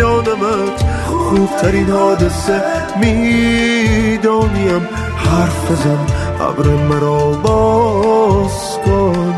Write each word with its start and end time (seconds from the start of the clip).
میدانمت. 0.00 0.84
خوبترین 1.06 1.90
حادثه 1.90 2.62
می‌دانیم. 3.00 4.88
حرف 5.16 5.70
بزن 5.70 5.98
ابر 6.40 6.66
مرا 6.66 7.30
باز 7.30 8.78
کن. 8.84 9.34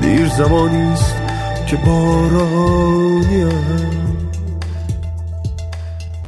دیر 0.00 0.28
زمانیست 0.28 1.16
که 1.66 1.76
بارانیم 1.76 3.52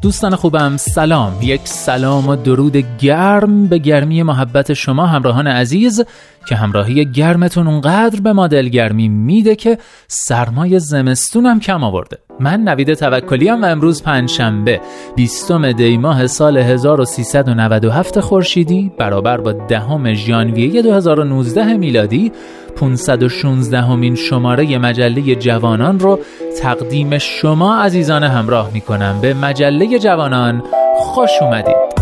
دوستان 0.02 0.36
خوبم 0.36 0.76
سلام. 0.76 1.32
یک 1.42 1.60
سلام 1.64 2.28
و 2.28 2.36
درود 2.36 2.98
گرم 2.98 3.66
به 3.66 3.78
گرمی 3.78 4.22
محبت 4.22 4.72
شما 4.72 5.06
همراهان 5.06 5.46
عزیز. 5.46 6.04
که 6.44 6.56
همراهی 6.56 7.04
گرمتون 7.04 7.66
اونقدر 7.66 8.20
به 8.20 8.32
ما 8.32 8.46
دلگرمی 8.46 9.08
میده 9.08 9.56
که 9.56 9.78
سرمای 10.08 10.78
زمستونم 10.78 11.60
کم 11.60 11.84
آورده. 11.84 12.18
من 12.40 12.60
نوید 12.60 12.94
توکلی 12.94 13.50
و 13.50 13.64
امروز 13.64 14.02
پنجشنبه 14.02 14.80
20 15.16 15.52
دی 15.52 15.96
ماه 15.96 16.26
سال 16.26 16.56
1397 16.56 18.20
خورشیدی 18.20 18.92
برابر 18.98 19.36
با 19.36 19.52
دهم 19.52 20.14
ژانویه 20.14 20.82
2019 20.82 21.76
میلادی 21.76 22.32
516 22.76 23.80
همین 23.80 24.14
شماره 24.14 24.78
مجله 24.78 25.34
جوانان 25.34 26.00
رو 26.00 26.18
تقدیم 26.62 27.18
شما 27.18 27.76
عزیزان 27.76 28.22
همراه 28.22 28.70
می‌کنم. 28.72 29.18
به 29.22 29.34
مجله 29.34 29.98
جوانان 29.98 30.62
خوش 30.96 31.30
اومدید. 31.40 31.93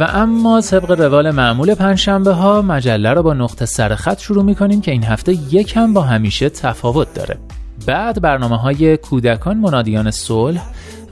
و 0.00 0.08
اما 0.12 0.60
طبق 0.60 0.90
روال 0.90 1.30
معمول 1.30 1.74
پنجشنبه 1.74 2.32
ها 2.32 2.62
مجله 2.62 3.12
رو 3.12 3.22
با 3.22 3.34
نقطه 3.34 3.66
سرخط 3.66 4.20
شروع 4.20 4.44
می‌کنیم 4.44 4.80
که 4.80 4.90
این 4.90 5.04
هفته 5.04 5.32
یکم 5.54 5.92
با 5.92 6.02
همیشه 6.02 6.48
تفاوت 6.48 7.14
داره. 7.14 7.38
بعد 7.86 8.22
برنامه 8.22 8.56
های 8.56 8.96
کودکان 8.96 9.56
منادیان 9.56 10.10
صلح 10.10 10.62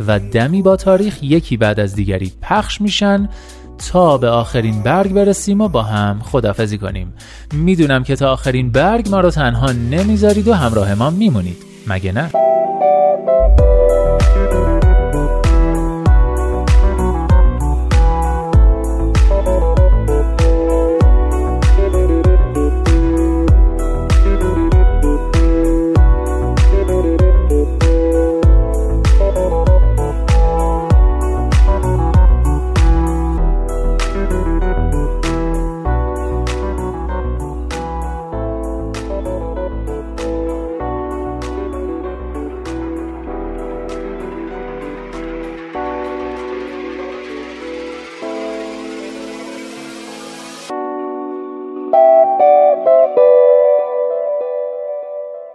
و 0.06 0.18
دمی 0.18 0.62
با 0.62 0.76
تاریخ 0.76 1.22
یکی 1.22 1.56
بعد 1.56 1.80
از 1.80 1.94
دیگری 1.94 2.32
پخش 2.42 2.80
میشن 2.80 3.28
تا 3.92 4.18
به 4.18 4.28
آخرین 4.28 4.82
برگ 4.82 5.12
برسیم 5.12 5.60
و 5.60 5.68
با 5.68 5.82
هم 5.82 6.20
خدافزی 6.22 6.78
کنیم. 6.78 7.12
می‌دونم 7.52 8.04
که 8.04 8.16
تا 8.16 8.32
آخرین 8.32 8.72
برگ 8.72 9.08
ما 9.08 9.20
رو 9.20 9.30
تنها 9.30 9.72
نمی‌ذارید 9.72 10.48
و 10.48 10.54
همراه 10.54 10.94
ما 10.94 11.10
میمونید. 11.10 11.56
مگه 11.86 12.12
نه؟ 12.12 12.30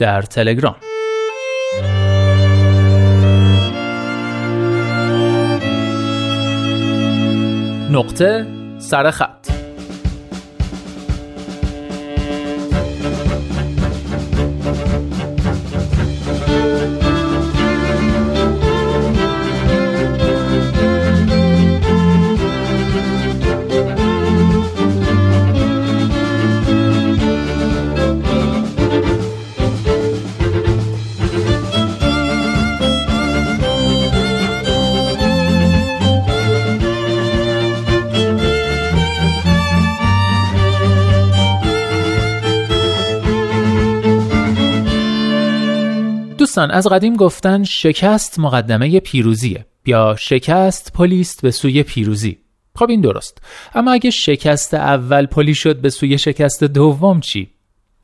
در 0.00 0.22
تلگرام. 0.22 0.76
نقطه 7.90 8.46
سرخط 8.78 9.59
دوستان 46.50 46.70
از 46.70 46.86
قدیم 46.86 47.16
گفتن 47.16 47.64
شکست 47.64 48.38
مقدمه 48.38 49.00
پیروزیه 49.00 49.66
یا 49.86 50.16
شکست 50.18 50.92
پلیست 50.92 51.42
به 51.42 51.50
سوی 51.50 51.82
پیروزی 51.82 52.38
خب 52.74 52.90
این 52.90 53.00
درست 53.00 53.38
اما 53.74 53.92
اگه 53.92 54.10
شکست 54.10 54.74
اول 54.74 55.26
پلی 55.26 55.54
شد 55.54 55.80
به 55.80 55.90
سوی 55.90 56.18
شکست 56.18 56.64
دوم 56.64 57.20
چی 57.20 57.50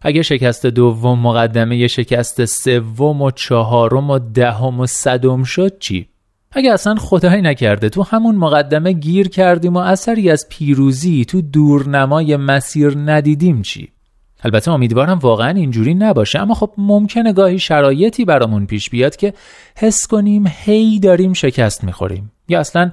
اگه 0.00 0.22
شکست 0.22 0.66
دوم 0.66 1.19
مقدمه 1.19 1.87
شکست 1.87 2.44
سوم 2.44 3.22
و 3.22 3.31
چهارم 3.31 4.10
و 4.10 4.19
دهم 4.19 4.81
و 4.81 4.87
صدم 4.87 5.43
شد 5.43 5.78
چی؟ 5.78 6.08
اگه 6.50 6.72
اصلا 6.72 6.94
خدایی 6.94 7.43
نکرده 7.43 7.88
تو 7.88 8.02
همون 8.02 8.34
مقدمه 8.34 8.93
گیر 8.93 9.28
کردیم 9.28 9.75
و 9.75 9.78
اثری 9.78 10.31
از 10.31 10.48
پیروزی 10.48 11.25
تو 11.25 11.43
دورنمای 11.43 12.37
مسیر 12.37 12.94
ندیدیم 12.96 13.62
چی؟ 13.62 13.95
البته 14.42 14.70
امیدوارم 14.70 15.18
واقعا 15.18 15.50
اینجوری 15.50 15.94
نباشه 15.94 16.38
اما 16.38 16.54
خب 16.54 16.72
ممکنه 16.78 17.32
گاهی 17.32 17.58
شرایطی 17.58 18.24
برامون 18.24 18.66
پیش 18.66 18.90
بیاد 18.90 19.16
که 19.16 19.34
حس 19.76 20.06
کنیم 20.06 20.44
هی 20.46 21.00
داریم 21.00 21.32
شکست 21.32 21.84
می‌خوریم. 21.84 22.32
یا 22.48 22.60
اصلا 22.60 22.92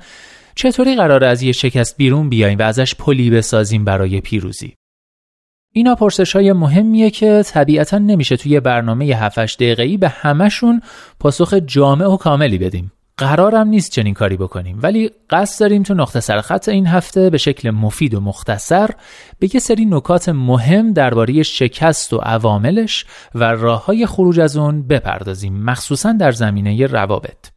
چطوری 0.55 0.95
قرار 0.95 1.23
از 1.23 1.41
یه 1.43 1.51
شکست 1.51 1.97
بیرون 1.97 2.29
بیایم 2.29 2.59
و 2.59 2.61
ازش 2.61 2.95
پلی 2.95 3.29
بسازیم 3.29 3.85
برای 3.85 4.21
پیروزی؟ 4.21 4.73
اینا 5.75 5.95
پرسش 5.95 6.35
های 6.35 6.53
مهمیه 6.53 7.09
که 7.09 7.43
طبیعتا 7.45 7.97
نمیشه 7.97 8.37
توی 8.37 8.59
برنامه 8.59 9.05
7 9.05 9.39
دقیقه‌ای 9.39 9.97
به 9.97 10.09
همشون 10.09 10.81
پاسخ 11.19 11.53
جامع 11.53 12.05
و 12.05 12.17
کاملی 12.17 12.57
بدیم. 12.57 12.91
قرارم 13.18 13.68
نیست 13.68 13.92
چنین 13.92 14.13
کاری 14.13 14.38
بکنیم 14.38 14.80
ولی 14.83 15.12
قصد 15.30 15.60
داریم 15.60 15.83
تو 15.83 15.94
نقطه 15.94 16.19
سرخط 16.19 16.69
این 16.69 16.88
هفته 16.88 17.30
به 17.30 17.38
شکل 17.38 17.69
مفید 17.69 18.13
و 18.13 18.19
مختصر 18.19 18.89
به 19.39 19.50
یه 19.54 19.60
سری 19.60 19.86
نکات 19.86 20.30
مهم 20.30 20.94
درباره 20.94 21.44
شکست 21.44 22.13
و 22.13 22.18
عواملش 22.18 23.06
و 23.36 23.44
راه 23.44 23.86
های 23.86 24.06
خروج 24.06 24.39
از 24.39 24.57
اون 24.57 24.88
بپردازیم 24.88 25.63
مخصوصا 25.63 26.12
در 26.12 26.31
زمینه 26.31 26.86
روابط. 26.86 27.52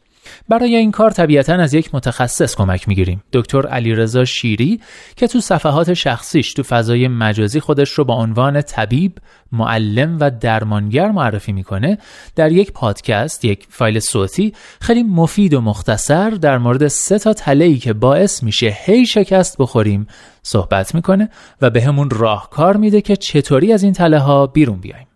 برای 0.48 0.76
این 0.76 0.90
کار 0.90 1.10
طبیعتا 1.10 1.54
از 1.54 1.75
یک 1.75 1.94
متخصص 1.94 2.56
کمک 2.56 2.88
می‌گیریم. 2.88 3.22
دکتر 3.32 3.66
علیرضا 3.66 4.25
شیری 4.25 4.81
که 5.16 5.26
تو 5.26 5.40
صفحات 5.40 5.94
شخصیش 5.94 6.52
تو 6.52 6.62
فضای 6.62 7.08
مجازی 7.08 7.60
خودش 7.60 7.90
رو 7.90 8.04
با 8.04 8.14
عنوان 8.14 8.62
طبیب 8.62 9.12
معلم 9.52 10.16
و 10.20 10.31
درمانگر 10.31 11.10
معرفی 11.10 11.52
می‌کنه 11.52 11.98
در 12.37 12.52
یک 12.52 12.72
پادکست 12.72 13.44
یک 13.44 13.66
فایل 13.70 14.00
صوتی 14.00 14.52
خیلی 14.81 15.02
مفید 15.02 15.54
و 15.54 15.60
مختصر 15.60 16.31
در 16.31 16.58
مورد 16.58 16.88
سه 16.88 17.19
تا 17.19 17.32
تله 17.32 17.76
که 17.76 17.93
باعث 17.93 18.43
میشه 18.43 18.76
هی 18.84 19.06
شکست 19.06 19.56
بخوریم 19.58 20.06
صحبت 20.43 20.94
می‌کنه 20.94 21.28
و 21.62 21.70
به 21.70 21.94
راهکار 22.10 22.76
میده 22.76 23.00
که 23.00 23.16
چطوری 23.16 23.72
از 23.72 23.82
این 23.82 23.93
تله 23.93 24.19
ها 24.19 24.46
بیرون 24.46 24.81
بیایم. 24.81 25.06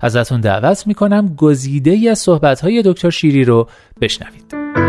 ازتون 0.00 0.40
دعوت 0.40 0.86
می‌کنم 0.86 1.34
گزیده 1.36 2.10
از 2.10 2.18
صحبت 2.18 2.60
های 2.60 2.82
دکتر 2.84 3.10
شیری 3.10 3.44
رو 3.44 3.68
بشنوید. 4.00 4.79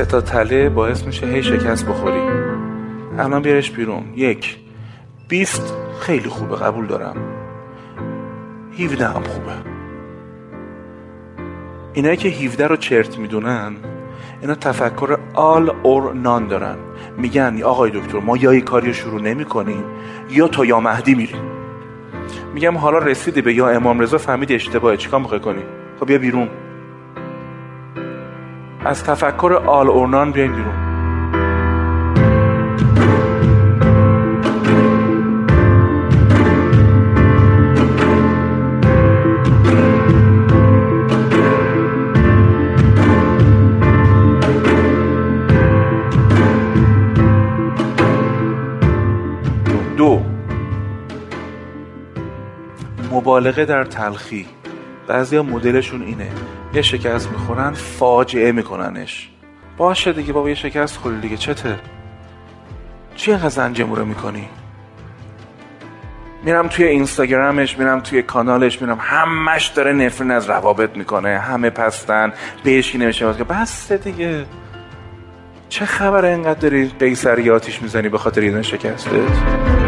سه 0.00 0.06
تا 0.06 0.20
تله 0.20 0.68
باعث 0.68 1.04
میشه 1.04 1.26
هی 1.26 1.42
شکست 1.42 1.86
بخوری. 1.86 2.20
الان 3.18 3.42
بیارش 3.42 3.70
بیرون. 3.70 4.04
یک. 4.16 4.56
بیست 5.28 5.74
خیلی 6.00 6.28
خوبه 6.28 6.56
قبول 6.56 6.86
دارم. 6.86 7.16
17 8.78 9.06
هم 9.06 9.22
خوبه. 9.22 9.52
اینایی 11.92 12.16
که 12.16 12.28
17 12.28 12.66
رو 12.66 12.76
چرت 12.76 13.18
می‌دونن 13.18 13.72
اینا 14.40 14.54
تفکر 14.54 15.18
آل 15.34 15.70
اور 15.82 16.14
نان 16.14 16.46
دارن. 16.46 16.76
میگن 17.16 17.62
آقای 17.62 17.90
دکتر 17.90 18.18
ما 18.18 18.36
یا 18.36 18.50
این 18.50 18.60
کاری 18.60 18.86
رو 18.86 18.92
شروع 18.92 19.20
نمی 19.20 19.44
کنیم 19.44 19.84
یا 20.30 20.48
تا 20.48 20.64
یا 20.64 20.80
مهدی 20.80 21.14
میریم. 21.14 21.42
میگم 22.54 22.78
حالا 22.78 22.98
رسیدی 22.98 23.42
به 23.42 23.54
یا 23.54 23.68
امام 23.68 24.00
رضا 24.00 24.18
فهمیدی 24.18 24.54
اشتباهه 24.54 24.96
چیکار 24.96 25.20
می‌خوای 25.20 25.40
کنی؟ 25.40 25.62
خب 26.00 26.06
بیا 26.06 26.18
بیرون. 26.18 26.48
از 28.84 29.04
تفکر 29.04 29.52
آل 29.66 29.88
اور 29.88 30.08
نان 30.08 30.32
بیاین 30.32 30.52
بیرون. 30.52 30.90
مبالغه 53.12 53.64
در 53.64 53.84
تلخی. 53.84 54.46
بعضیا 55.06 55.42
مدلشون 55.42 56.02
اینه. 56.02 56.30
یه 56.74 56.82
شکست 56.82 57.30
می‌خورن 57.30 57.72
فاجعه 57.72 58.52
میکننش. 58.52 59.30
باشه 59.76 60.12
دیگه 60.12 60.32
بابا 60.32 60.48
یه 60.48 60.54
شکست 60.54 60.96
خوری 60.96 61.20
دیگه 61.20 61.36
چته؟ 61.36 61.76
چی 63.16 63.30
اینقدر 63.30 63.48
زنجموره 63.48 64.04
می‌کنی؟ 64.04 64.48
میرم 66.44 66.68
توی 66.68 66.84
اینستاگرامش 66.84 67.78
میرم 67.78 68.00
توی 68.00 68.22
کانالش 68.22 68.82
میرم 68.82 68.98
همش 69.00 69.66
داره 69.66 69.92
نفرین 69.92 70.30
از 70.30 70.50
روابط 70.50 70.96
می‌کنه 70.96 71.38
همه 71.38 71.70
پستن 71.70 72.32
بهش 72.64 72.94
نمیشه 72.94 73.34
که. 73.34 73.44
بس 73.44 73.92
دیگه. 73.92 74.44
چه 75.68 75.84
خبره 75.84 76.28
اینقدر 76.28 76.58
داری 76.60 76.90
قیصریاتیش 76.98 77.82
می‌زنی 77.82 78.08
به 78.08 78.18
خاطر 78.18 78.42
یه 78.42 78.62
شکستت؟ 78.62 79.79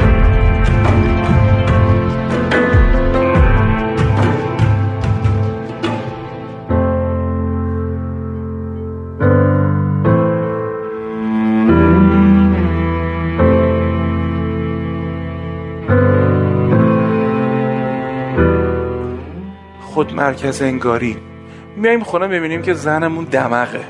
مرکز 20.23 20.63
انگاری. 20.63 21.17
میایم 21.77 22.01
خونه 22.01 22.29
ببینیم 22.29 22.63
که 22.63 22.75
زنمون 22.75 23.25
دمغه. 23.25 23.85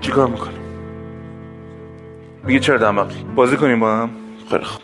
چیکار 0.00 0.26
می‌کنیم؟ 0.28 0.60
میگه 2.44 2.60
چرا 2.60 2.78
دماغی 2.78 3.24
بازی 3.34 3.56
کنیم 3.56 3.80
با 3.80 3.96
هم؟ 3.96 4.10
خیلی 4.50 4.64
خوب. 4.64 4.82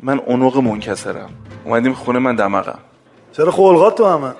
من 0.00 0.18
اونوق 0.18 0.56
منکسرم. 0.56 1.30
اومدیم 1.64 1.92
خونه 1.92 2.18
من 2.18 2.34
دماغم 2.34 2.78
چرا 3.32 3.50
خلقات 3.50 3.96
تو 3.96 4.06
همه؟ 4.06 4.32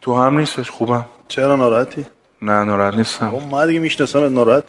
تو 0.00 0.14
هم 0.14 0.38
نیستش 0.38 0.70
خوبم. 0.70 1.04
چرا 1.28 1.56
ناراحتی؟ 1.56 2.06
نه 2.42 2.64
ناراحت 2.64 2.94
نیستم. 2.94 3.30
خب 3.30 3.42
ما 3.50 3.66
دیگه 3.66 3.80
می‌شناسم 3.80 4.34
ناراحت. 4.34 4.64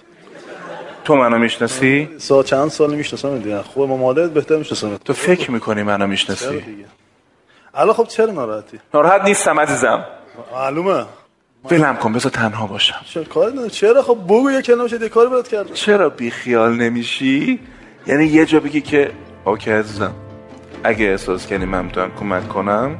تو 1.03 1.15
منو 1.15 1.37
می‌شناسی؟ 1.37 2.09
سا 2.17 2.43
چند 2.43 2.69
سال 2.69 2.95
می‌شناسم 2.95 3.37
دیگه؟ 3.37 3.61
خوب 3.61 3.89
ما 3.89 3.97
مادرت 3.97 4.31
بهتر 4.31 4.57
می‌شناسم 4.57 4.97
تو 4.97 5.13
فکر 5.13 5.51
می‌کنی 5.51 5.83
منو 5.83 6.07
می‌شناسی؟ 6.07 6.63
الان 7.75 7.93
خب 7.93 8.07
چرا 8.07 8.31
ناراحتی؟ 8.31 8.79
ناراحت 8.93 9.21
نیستم 9.23 9.59
عزیزم. 9.59 10.05
معلومه. 10.53 11.05
ولم 11.71 11.95
کن 11.95 12.13
بذار 12.13 12.31
تنها 12.31 12.67
باشم. 12.67 12.95
چرا 13.05 13.23
کار 13.23 13.69
چرا؟ 13.69 14.01
خب 14.01 14.17
بگو 14.25 14.51
یه 14.51 14.61
کلمه 14.61 14.87
شده 14.87 15.09
کاری 15.09 15.29
برات 15.29 15.47
کرد 15.47 15.73
چرا 15.73 16.09
بی 16.09 16.31
خیال 16.31 16.75
نمیشی؟ 16.75 17.59
یعنی 18.07 18.25
یه 18.25 18.45
جا 18.45 18.59
بگی 18.59 18.81
که 18.81 19.11
اوکی 19.45 19.71
عزیزم. 19.71 20.13
اگه 20.83 21.05
احساس 21.05 21.47
کنی 21.47 21.65
من 21.65 21.85
می‌تونم 21.85 22.11
کمک 22.19 22.49
کنم 22.49 22.99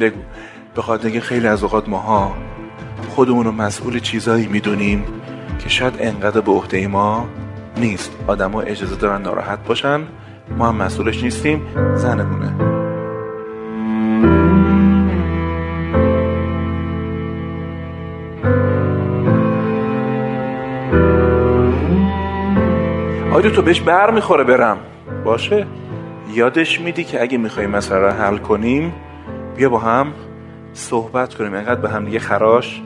بگو. 0.00 0.20
به 0.74 0.82
خاطر 0.82 1.04
اینکه 1.04 1.20
خیلی 1.20 1.46
از 1.46 1.62
اوقات 1.62 1.88
ماها 1.88 2.34
خودمون 3.08 3.44
رو 3.44 3.52
مسئول 3.52 3.98
چیزایی 3.98 4.46
می‌دونیم 4.46 5.22
که 5.58 5.68
شاید 5.68 5.94
انقدر 5.98 6.40
به 6.40 6.52
عهده 6.52 6.86
ما 6.86 7.28
نیست. 7.76 8.12
آدما 8.26 8.60
اجازه 8.60 8.96
دارن 8.96 9.22
ناراحت 9.22 9.58
باشن. 9.66 10.06
ما 10.50 10.68
هم 10.68 10.74
مسئولش 10.74 11.22
نیستیم. 11.22 11.66
زنمونه. 11.94 12.75
آیا 23.36 23.50
تو 23.50 23.62
بهش 23.62 23.80
بر 23.80 24.10
می‌خوره 24.10 24.44
برم. 24.44 24.78
باشه. 25.24 25.66
یادش 26.34 26.80
میدی 26.80 27.04
که 27.04 27.22
اگه 27.22 27.38
می‌خوایم 27.38 27.70
مسئله 27.70 27.98
رو 27.98 28.10
حل 28.10 28.36
کنیم 28.36 28.92
بیا 29.56 29.68
با 29.68 29.78
هم 29.78 30.12
صحبت 30.72 31.34
کنیم. 31.34 31.54
انقدر 31.54 31.80
به 31.80 31.88
هم 31.90 32.04
دیگه 32.04 32.18
خراش 32.18 32.82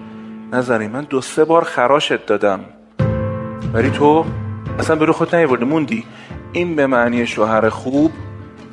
نزنیم 0.53 0.91
من 0.91 1.01
دو 1.01 1.21
سه 1.21 1.45
بار 1.45 1.65
خراشت 1.65 2.27
دادم. 2.27 2.61
ولی 3.75 3.91
تو 3.91 4.25
اصلا 4.79 4.97
به 4.97 5.05
رو 5.05 5.13
خود 5.13 5.37
نیورده 5.37 5.65
موندی؟ 5.65 6.05
این 6.53 6.77
به 6.77 6.87
معنی 6.87 7.27
شوهر 7.27 7.69
خوب 7.69 8.13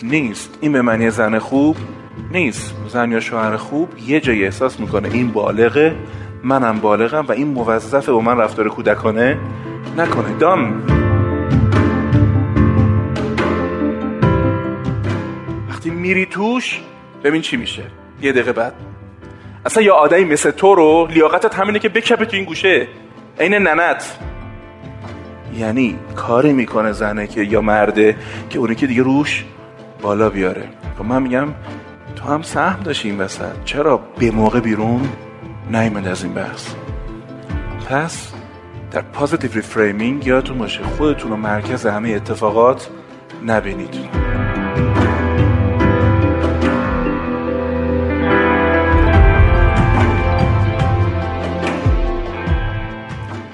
نیست. 0.04 0.58
این 0.62 0.72
به 0.72 0.82
معنی 0.82 1.10
زن 1.10 1.40
خوب 1.40 1.76
نیست. 2.32 2.76
زن 2.88 3.12
یا 3.12 3.20
شوهر 3.20 3.58
خوب 3.58 3.90
یه 4.08 4.20
جایی 4.20 4.46
احساس 4.46 4.80
می‌کنه. 4.80 5.10
این 5.14 5.32
بالغه 5.32 5.96
منم 6.44 6.80
بالغم 6.80 7.26
و 7.28 7.32
این 7.32 7.48
موظفه 7.48 8.12
با 8.12 8.22
من 8.22 8.38
رفتار 8.38 8.70
کودکانه 8.70 9.38
نکنه. 9.98 10.38
دام. 10.40 10.97
میری 16.08 16.26
توش؟ 16.26 16.82
ببین 17.24 17.42
چی 17.42 17.58
میشه. 17.58 17.84
یه 18.22 18.32
دقیقه 18.32 18.52
بعد. 18.52 18.74
اصلا 19.66 19.84
یا 19.84 19.94
آدمی 19.94 20.24
مثل 20.24 20.52
تو 20.52 20.76
رو 20.76 21.08
لیاقتت 21.12 21.56
همینه 21.56 21.80
که 21.80 21.90
بکپه 21.90 22.26
تو 22.26 22.36
این 22.36 22.46
گوشه. 22.46 22.88
عین 23.40 23.54
ننت. 23.54 24.18
یعنی 25.58 26.00
کاری 26.16 26.54
می‌کنه 26.54 26.92
زنه 26.92 27.28
که 27.28 27.42
یا 27.42 27.62
مرده 27.62 28.16
که 28.50 28.60
اونی 28.60 28.76
که 28.76 28.88
دیگه 28.88 29.04
روش 29.04 29.46
بالا 30.02 30.30
بیاره. 30.30 30.64
و 31.00 31.04
من 31.04 31.22
میگم 31.22 31.48
تو 32.16 32.26
هم 32.26 32.42
سهم 32.42 32.84
داشتی 32.84 33.10
این 33.10 33.20
وسط. 33.20 33.64
چرا 33.66 33.98
به 33.98 34.32
موقع 34.32 34.60
بیرون 34.60 35.10
نیمد 35.72 36.08
از 36.08 36.24
این 36.24 36.34
بحث؟ 36.34 36.74
پس 37.90 38.32
در 38.92 39.02
positive 39.02 39.52
reframing 39.54 40.28
یادتون 40.28 40.58
باشه 40.58 40.84
خودتون 40.84 41.32
رو 41.32 41.38
مرکز 41.38 41.86
همه 41.86 42.10
اتفاقات 42.10 42.90
نبینید. 43.46 44.47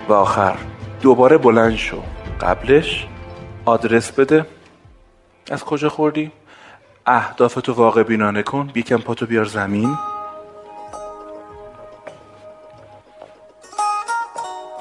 و 0.10 0.14
آخر. 0.14 0.58
دوباره 1.02 1.38
بلند 1.38 1.76
شو. 1.76 2.02
قبلش 2.42 3.08
آدرس 3.66 4.12
بده. 4.12 4.46
از 5.52 5.64
کجا 5.64 5.90
خوردی؟ 5.90 6.32
اهدافتو 7.06 7.74
واقع 7.74 8.04
بینانه 8.04 8.44
کن. 8.44 8.68
بیکم 8.74 8.98
پاتو 8.98 9.26
بیار 9.26 9.46
زمین. 9.46 9.98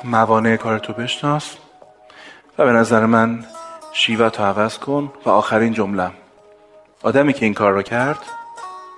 موانع 0.05 0.57
کارتو 0.57 0.93
بشناس 0.93 1.57
و 2.59 2.64
به 2.64 2.73
نظر 2.73 3.07
من 3.07 3.45
شیوه 3.93 4.29
عوض 4.29 4.79
کن 4.79 5.12
و 5.26 5.31
آخرین 5.31 5.73
جملم. 5.73 6.12
آدمی 7.02 7.33
که 7.33 7.45
این 7.45 7.55
کار 7.55 7.73
رو 7.73 7.83
کرد 7.83 8.19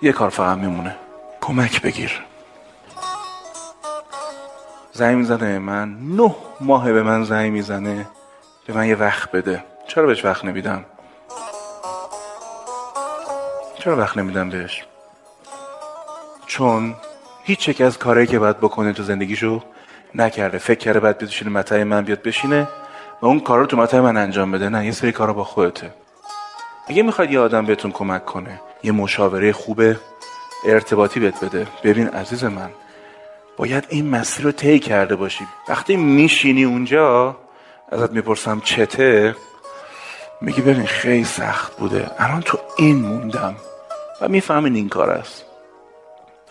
یه 0.02 0.12
کار 0.12 0.30
فقط 0.30 0.58
میمونه. 0.58 0.96
کمک 1.40 1.82
بگیر. 1.82 2.24
زنگ 4.96 5.16
می‌زنه 5.16 5.58
من 5.58 5.96
نه 6.00 6.34
ماه 6.60 6.92
به 6.92 7.02
من 7.02 7.24
زنگ 7.24 7.52
می‌زنه. 7.52 8.06
به 8.66 8.72
من 8.74 8.86
یه 8.86 8.96
وقت 8.96 9.30
بده. 9.32 9.64
چرا 9.88 10.06
بهش 10.06 10.24
وقت 10.24 10.44
نمیدم؟ 10.44 10.84
چرا 13.78 13.96
وقت 13.96 14.16
نمیدم 14.16 14.50
بهش؟ 14.50 14.84
چون 16.46 16.94
هیچ 17.44 17.68
یک 17.68 17.80
از 17.80 17.98
کارهایی 17.98 18.26
که 18.26 18.38
باید 18.38 18.58
بکنه 18.58 18.92
تو 18.92 19.02
زندگیشو 19.02 19.62
نکرده. 20.14 20.58
فکر 20.58 20.78
کرده 20.78 21.00
باید 21.00 21.18
بشینه 21.18 21.50
متای 21.50 21.84
من 21.84 22.04
بیاد 22.04 22.22
بشینه 22.22 22.68
و 23.22 23.26
اون 23.26 23.40
کار 23.40 23.58
رو 23.58 23.66
تو 23.66 23.76
متای 23.76 24.00
من 24.00 24.16
انجام 24.16 24.52
بده. 24.52 24.68
نه 24.68 24.86
یه 24.86 24.92
سری 24.92 25.12
کارا 25.12 25.32
با 25.32 25.44
خودته. 25.44 25.94
اگه 26.86 27.02
می‌خواد 27.02 27.30
یه 27.30 27.40
آدم 27.40 27.66
بهتون 27.66 27.90
کمک 27.90 28.24
کنه 28.24 28.60
یه 28.82 28.92
مشاوره 28.92 29.52
خوبه 29.52 30.00
ارتباطی 30.66 31.20
بهت 31.20 31.44
بده. 31.44 31.66
ببین 31.84 32.08
عزیز 32.08 32.44
من 32.44 32.70
باید 33.56 33.86
این 33.88 34.10
مسیر 34.10 34.44
رو 34.44 34.52
طی 34.52 34.78
کرده 34.78 35.16
باشی. 35.16 35.46
وقتی 35.68 35.96
میشینی 35.96 36.64
اونجا 36.64 37.36
ازت 37.92 38.10
می‌پرسم 38.10 38.60
چته 38.60 39.36
میگی 40.40 40.60
ببین 40.60 40.86
خیلی 40.86 41.24
سخت 41.24 41.76
بوده. 41.76 42.10
الان 42.18 42.40
تو 42.40 42.58
این 42.76 42.96
موندم 42.96 43.56
و 44.20 44.28
می‌فهمین 44.28 44.74
این 44.74 44.88
کار 44.88 45.10
است. 45.10 45.44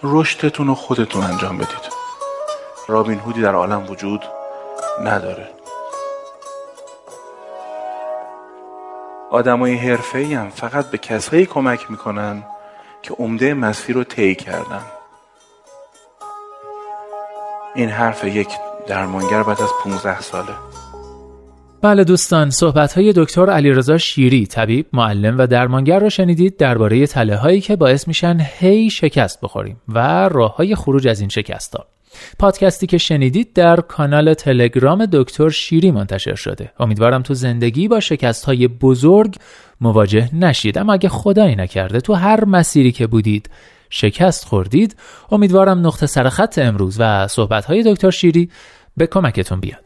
رشدتون 0.04 0.68
رو 0.68 0.76
خودتون 0.76 1.24
انجام 1.24 1.58
بدید. 1.58 1.94
رابین 2.88 3.20
هودی 3.20 3.42
در 3.42 3.56
عالم 3.56 3.90
وجود 3.90 4.24
نداره. 5.04 5.50
آدمای 9.32 9.76
حرفه 9.76 10.26
هم 10.26 10.50
فقط 10.50 10.86
به 10.86 10.98
کسایی 10.98 11.46
کمک 11.46 11.92
می‌کنن 11.92 12.44
که 13.02 13.14
عمده 13.14 13.54
مسیر 13.54 13.96
رو 13.96 14.04
طی 14.04 14.36
کردن. 14.36 14.82
این 17.76 17.90
حرف 17.90 18.26
یک 18.26 18.48
درمانگر 18.88 19.44
بعد 19.44 19.62
از 19.62 19.70
15 19.84 20.22
ساله. 20.22 20.54
بله 21.82 22.04
دوستان 22.04 22.50
صحبت 22.50 22.94
های 22.94 23.14
دکتر 23.16 23.50
علیرضا 23.50 23.98
شیری 23.98 24.46
طبیب 24.46 24.86
معلم 24.94 25.38
و 25.38 25.48
درمانگر 25.48 26.00
رو 26.00 26.10
شنیدید 26.10 26.58
درباره 26.58 27.08
تله 27.08 27.36
هایی 27.36 27.62
که 27.62 27.76
باعث 27.76 28.08
میشن 28.08 28.38
هی 28.60 28.90
شکست 28.90 29.42
بخوریم 29.42 29.82
و 29.88 30.30
راه 30.30 30.56
های 30.56 30.76
خروج 30.76 31.08
از 31.08 31.20
این 31.20 31.30
شکست 31.30 31.76
ها 31.76 31.86
پادکستی 32.40 32.88
که 32.88 32.98
شنیدید 32.98 33.54
در 33.54 33.76
کانال 33.76 34.34
تلگرام 34.34 35.06
دکتر 35.06 35.50
شیری 35.50 35.92
منتشر 35.92 36.36
شده. 36.36 36.72
امیدوارم 36.80 37.22
تو 37.22 37.34
زندگی 37.34 37.88
با 37.88 38.00
شکست 38.00 38.46
های 38.46 38.68
بزرگ 38.68 39.36
مواجه 39.82 40.30
نشید. 40.36 40.78
اما 40.78 40.94
اگه 40.94 41.10
خدایی 41.10 41.56
نکرده 41.56 42.02
تو 42.02 42.14
هر 42.14 42.46
مسیری 42.46 42.92
که 42.92 43.08
بودید 43.08 43.50
شکست 43.96 44.46
خوردید 44.46 44.96
امیدوارم 45.32 45.88
نقطه 45.88 46.06
سرخط 46.06 46.60
امروز 46.60 46.96
و 47.00 47.28
صحبت 47.28 47.66
های 47.66 47.94
دکتر 47.94 48.12
شیری 48.12 48.50
به 48.98 49.08
کمکتون 49.08 49.60
بیاد. 49.60 49.84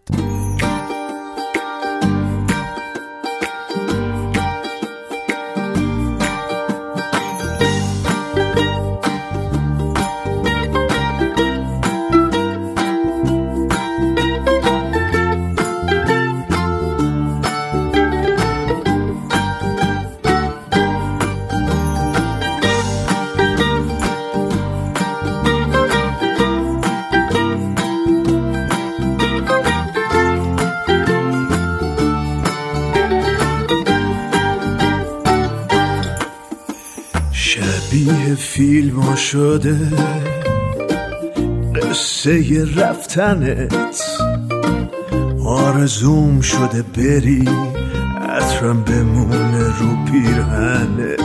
فیلم 38.58 39.16
شده. 39.16 39.78
قصه 41.76 42.66
رفتنت. 42.76 44.02
آرزوم 45.46 46.42
شده 46.42 46.84
بری 46.98 47.50
عطرم 48.22 48.84
بمونه 48.84 49.66
رو 49.80 50.06
پیرهنت. 50.12 51.22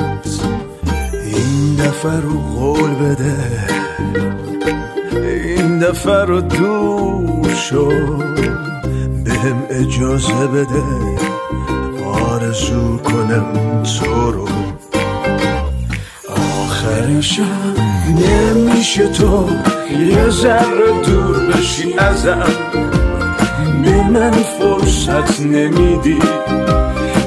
این 1.24 1.76
دفعه 1.76 2.20
رو 2.20 2.40
قول 2.40 2.90
بده. 2.94 3.36
این 5.22 5.78
دفعه 5.78 6.24
رو 6.24 6.40
دور 6.40 7.54
شو. 7.54 7.88
بهم 9.24 9.62
اجازه 9.70 10.46
بده. 10.46 10.82
آرزو 12.04 12.98
کنم 12.98 13.82
تو 13.82 14.32
رو. 14.32 14.71
آخرشم 17.12 17.75
نمیشه 18.09 19.09
تو 19.09 19.49
یه 19.90 20.31
ذره 20.31 21.02
دور 21.07 21.47
بشی 21.47 21.95
ازم. 21.99 22.42
به 23.83 24.11
من 24.11 24.31
فرصت 24.31 25.40
نمیدی. 25.40 26.19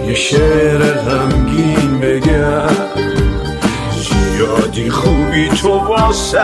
یه 0.08 0.13
شعر 0.13 0.80
غمگین 0.80 2.00
بگم. 2.00 2.75
زیادی 3.96 4.89
خوبی 4.89 5.50
تو 5.50 5.70
واسه. 5.70 6.42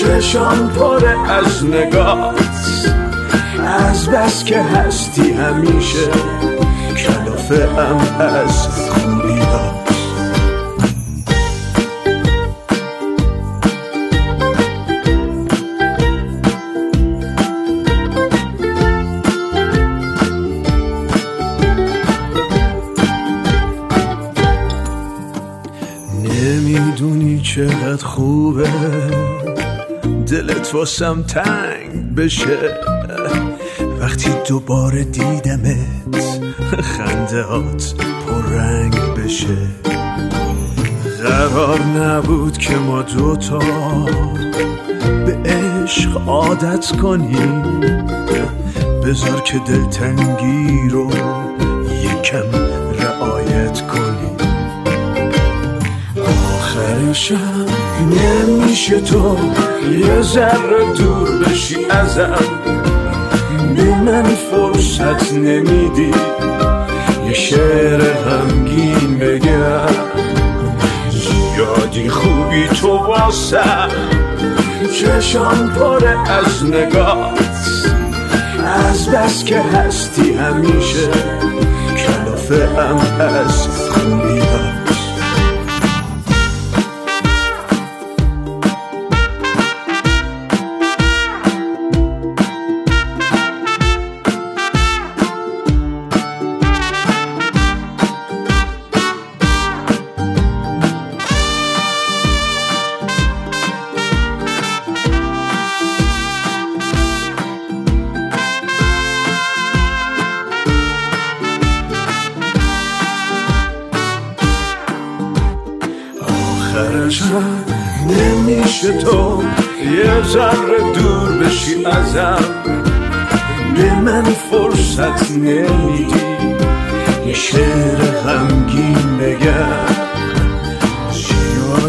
چشان 0.00 0.68
پاره 0.68 1.30
از 1.30 1.64
نگات. 1.64 2.40
از 3.66 4.08
بس 4.08 4.44
که 4.44 4.62
هستی 4.62 5.32
همیشه. 5.32 6.10
کلافه 6.96 7.68
ام 7.78 8.20
از 8.20 8.68
خوبی 8.68 9.23
خوبه. 28.14 28.68
دلت 30.26 30.74
واسم 30.74 31.22
تنگ 31.22 32.14
بشه. 32.16 32.58
وقتی 34.00 34.30
دوباره 34.48 35.04
دیدمت 35.04 36.40
خنده 36.82 37.42
هات 37.42 37.94
رنگ 38.50 38.94
بشه. 38.94 39.56
قرار 41.22 41.80
نبود 41.82 42.58
که 42.58 42.76
ما 42.76 43.02
دوتا 43.02 43.58
به 45.26 45.36
عشق 45.50 46.28
عادت 46.28 46.92
کنی 47.02 47.36
بذار 49.04 49.40
که 49.40 49.58
دلتنگی 49.58 50.88
رو 50.90 51.10
یکم 52.02 52.48
رعایت 53.00 53.80
کنی 53.86 54.36
آخرشم 56.26 57.83
نمیشه 58.04 59.00
تو 59.00 59.38
یه 59.90 60.22
ذره 60.22 60.92
دور 60.98 61.28
بشی 61.38 61.86
ازم. 61.90 62.38
به 63.76 63.84
من 63.84 64.22
فرصت 64.22 65.32
نمیدی. 65.32 66.12
یه 67.26 67.32
شعر 67.32 67.98
غمگین 67.98 69.18
بگم. 69.18 69.94
زیادی 71.10 72.08
خوبی 72.08 72.68
تو 72.68 72.88
واسم. 72.88 73.88
چشم 75.00 75.72
پره 75.78 76.30
از 76.30 76.64
نگات. 76.64 77.38
از 78.90 79.08
بس 79.08 79.44
که 79.44 79.58
هستی 79.58 80.32
همیشه. 80.32 81.08
کلافه 81.96 82.68
ام 82.78 83.00
از 83.20 83.68
خوبیات 83.68 84.33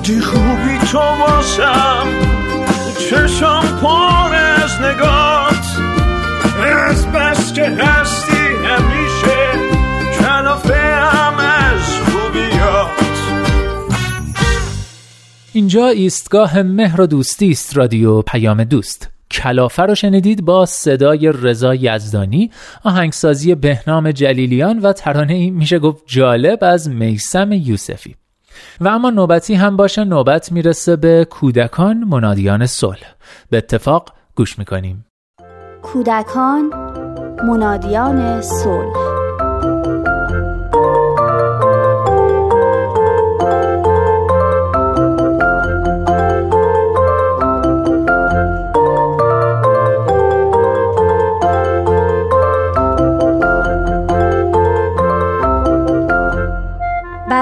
زیادی 0.06 0.22
خوبی 0.22 0.78
تو 0.92 0.98
واسم 0.98 2.08
چشم 3.10 3.80
پر 3.82 4.36
از 4.36 4.82
نگات. 4.82 5.66
از 6.88 7.08
بس 7.08 7.54
که 7.54 7.64
هستی 7.64 8.36
همیشه. 8.66 9.52
کلافه 10.20 10.96
هم 10.96 11.34
از 11.38 11.82
خوبیات. 11.82 12.90
اینجا 15.54 15.88
ایستگاه 15.88 16.62
مهر 16.62 17.02
و 17.02 17.08
دوستی 17.08 17.50
است 17.50 17.78
رادیو 17.78 18.22
پیام 18.22 18.64
دوست. 18.64 19.10
کلافه 19.32 19.84
رو 19.84 19.96
شنیدید 19.96 20.46
با 20.46 20.66
صدای 20.66 21.32
رضا 21.42 21.76
یزدانی 21.76 22.52
آهنگسازی 22.84 23.56
بهنام 23.56 24.12
جلیلیان 24.12 24.80
و 24.80 24.94
ترانه 24.94 25.34
ای 25.34 25.50
میشه 25.50 25.80
گفت 25.80 26.04
جالب 26.08 26.60
از 26.62 26.90
میسم 26.90 27.52
یوسفی. 27.52 28.16
و 28.82 28.88
اما 28.88 29.10
نوبتی 29.10 29.54
هم 29.54 29.78
باشه 29.78 30.04
نوبت 30.04 30.52
می‌رسه 30.52 30.96
به 30.96 31.26
کودکان 31.26 31.98
منادیان 31.98 32.66
صلح. 32.66 33.16
به 33.50 33.58
اتفاق 33.58 34.14
گوش 34.36 34.60
می‌کنیم. 34.60 35.06
کودکان 35.82 36.70
منادیان 37.48 38.42
صلح. 38.42 39.15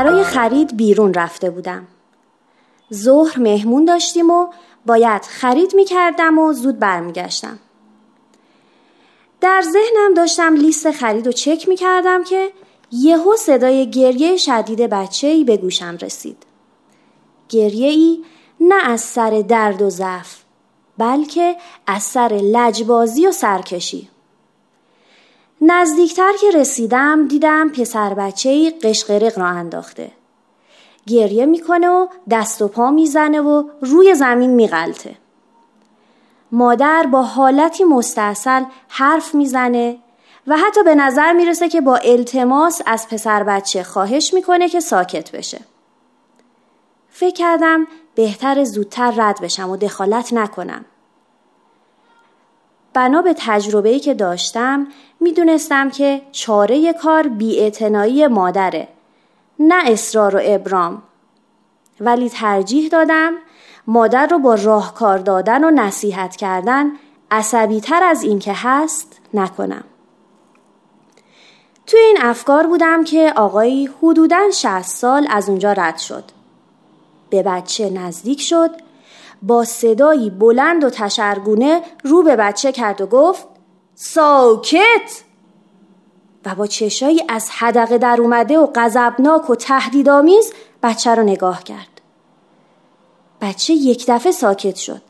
برای 0.04 0.24
خرید 0.24 0.78
بیرون 0.78 1.13
رفته 1.13 1.50
بودم. 1.50 1.88
ظهر 2.94 3.39
مهمون 3.39 3.86
داشتیم 3.86 4.30
و 4.30 4.48
باید 4.86 5.22
خرید 5.22 5.76
می 5.76 5.86
کردم 5.86 6.38
و 6.38 6.54
زود 6.54 6.80
برمیگشتم. 6.80 7.60
در 9.42 9.62
ذهنم 9.62 10.13
داشتم 10.16 10.56
لیست 10.56 10.92
خرید 10.92 11.28
و 11.28 11.32
چک 11.32 11.70
می 11.70 11.76
کردم 11.76 12.24
که 12.24 12.52
یهو 12.92 13.36
صدای 13.36 13.89
گریه 13.89 14.38
شدید 14.38 14.82
بچه 14.82 15.28
ای 15.28 15.44
به 15.44 15.58
گوشم 15.58 15.98
رسید. 16.02 16.38
گریه 17.50 17.89
ای 17.89 18.24
نه 18.60 18.89
از 18.89 19.02
سر 19.02 19.44
درد 19.48 19.82
و 19.82 19.89
ضعف 19.89 20.44
بلکه 20.98 21.56
از 21.88 22.04
سر 22.04 22.39
لجبازی 22.44 23.28
و 23.28 23.32
سرکشی. 23.32 24.10
نزدیکتر 25.65 26.34
که 26.41 26.52
رسیدم 26.52 27.28
دیدم 27.28 27.69
پسر 27.69 28.13
بچه 28.13 28.71
قشقرق 28.71 29.39
را 29.39 29.45
انداخته. 29.45 30.12
گریه 31.08 31.45
می‌کنه 31.45 31.89
و 31.89 32.08
دست 32.30 32.62
و 32.62 32.67
پا 32.67 32.91
می‌زنه 32.91 33.41
و 33.41 33.63
روی 33.82 34.15
زمین 34.15 34.49
میغلطه. 34.49 35.15
مادر 36.52 37.08
با 37.12 37.21
حالتی 37.21 37.84
مستاصل 37.84 38.63
حرف 38.88 39.36
می‌زنه 39.36 39.97
و 40.47 40.58
حتی 40.58 40.84
به 40.84 40.95
نظر 40.95 41.34
می‌رسه 41.34 41.69
که 41.69 41.82
با 41.82 41.95
التماس 41.95 42.82
از 42.86 43.08
پسر 43.08 43.43
بچه 43.43 43.84
خواهش 43.84 44.34
می‌کنه 44.34 44.69
که 44.69 44.80
ساکت 44.80 45.32
بشه. 45.32 45.60
فکر 47.10 47.36
کردم 47.36 47.88
بهتر 48.15 48.63
زودتر 48.63 49.13
رد 49.17 49.41
بشم 49.41 49.69
و 49.69 49.78
دخالت 49.78 50.34
نکنم. 50.34 50.86
بنا 52.94 53.22
به 53.22 53.36
تجربه‌ای 53.38 54.00
که 54.00 54.14
داشتم 54.14 54.88
می‌دونستم 55.20 55.90
که 55.90 56.22
چاره 56.32 56.94
کار 56.94 57.28
بیاعتنایی 57.28 58.28
مادره 58.28 58.88
نه 59.60 59.92
اصرار 59.92 60.36
و 60.36 60.40
ابرام. 60.44 61.04
ولی 62.00 62.30
ترجیح 62.30 62.90
دادم 62.90 63.34
مادر 63.88 64.28
رو 64.28 64.40
با 64.40 64.56
راهکار 64.56 65.18
دادن 65.18 65.64
و 65.64 65.72
نصیحت 65.72 66.36
کردن 66.36 66.92
عصبی 67.32 67.82
تر 67.82 68.04
از 68.04 68.24
این 68.24 68.40
که 68.40 68.54
هست 68.56 69.22
نکنم. 69.34 69.84
توی 71.88 72.00
این 72.00 72.18
افکار 72.22 72.68
بودم 72.68 73.04
که 73.04 73.34
آقایی 73.36 73.90
حدوداً 74.02 74.52
60 74.52 74.82
سال 74.82 75.28
از 75.30 75.50
اونجا 75.50 75.74
رد 75.74 75.98
شد. 75.98 76.24
به 77.30 77.44
بچه 77.44 77.90
نزدیک 77.90 78.42
شد 78.42 78.72
با 79.44 79.64
صدایی 79.64 80.30
بلند 80.30 80.84
و 80.84 80.90
تشرگونه 80.90 81.82
رو 82.04 82.24
به 82.24 82.36
بچه 82.36 82.72
کرد 82.72 83.02
و 83.02 83.08
گفت 83.08 83.48
ساکت! 83.96 85.24
و 86.46 86.56
با 86.56 86.68
چشایی 86.68 87.24
از 87.30 87.50
حدقه 87.50 87.98
در 87.98 88.22
اومده 88.22 88.60
و 88.60 88.68
غضبناک 88.76 89.50
و 89.50 89.56
تهدیدآمیز 89.56 90.54
بچه 90.84 91.16
رو 91.16 91.24
نگاه 91.24 91.64
کرد. 91.64 92.02
بچه 93.42 93.74
یک 93.74 94.06
دفعه 94.08 94.32
ساکت 94.32 94.76
شد. 94.76 95.02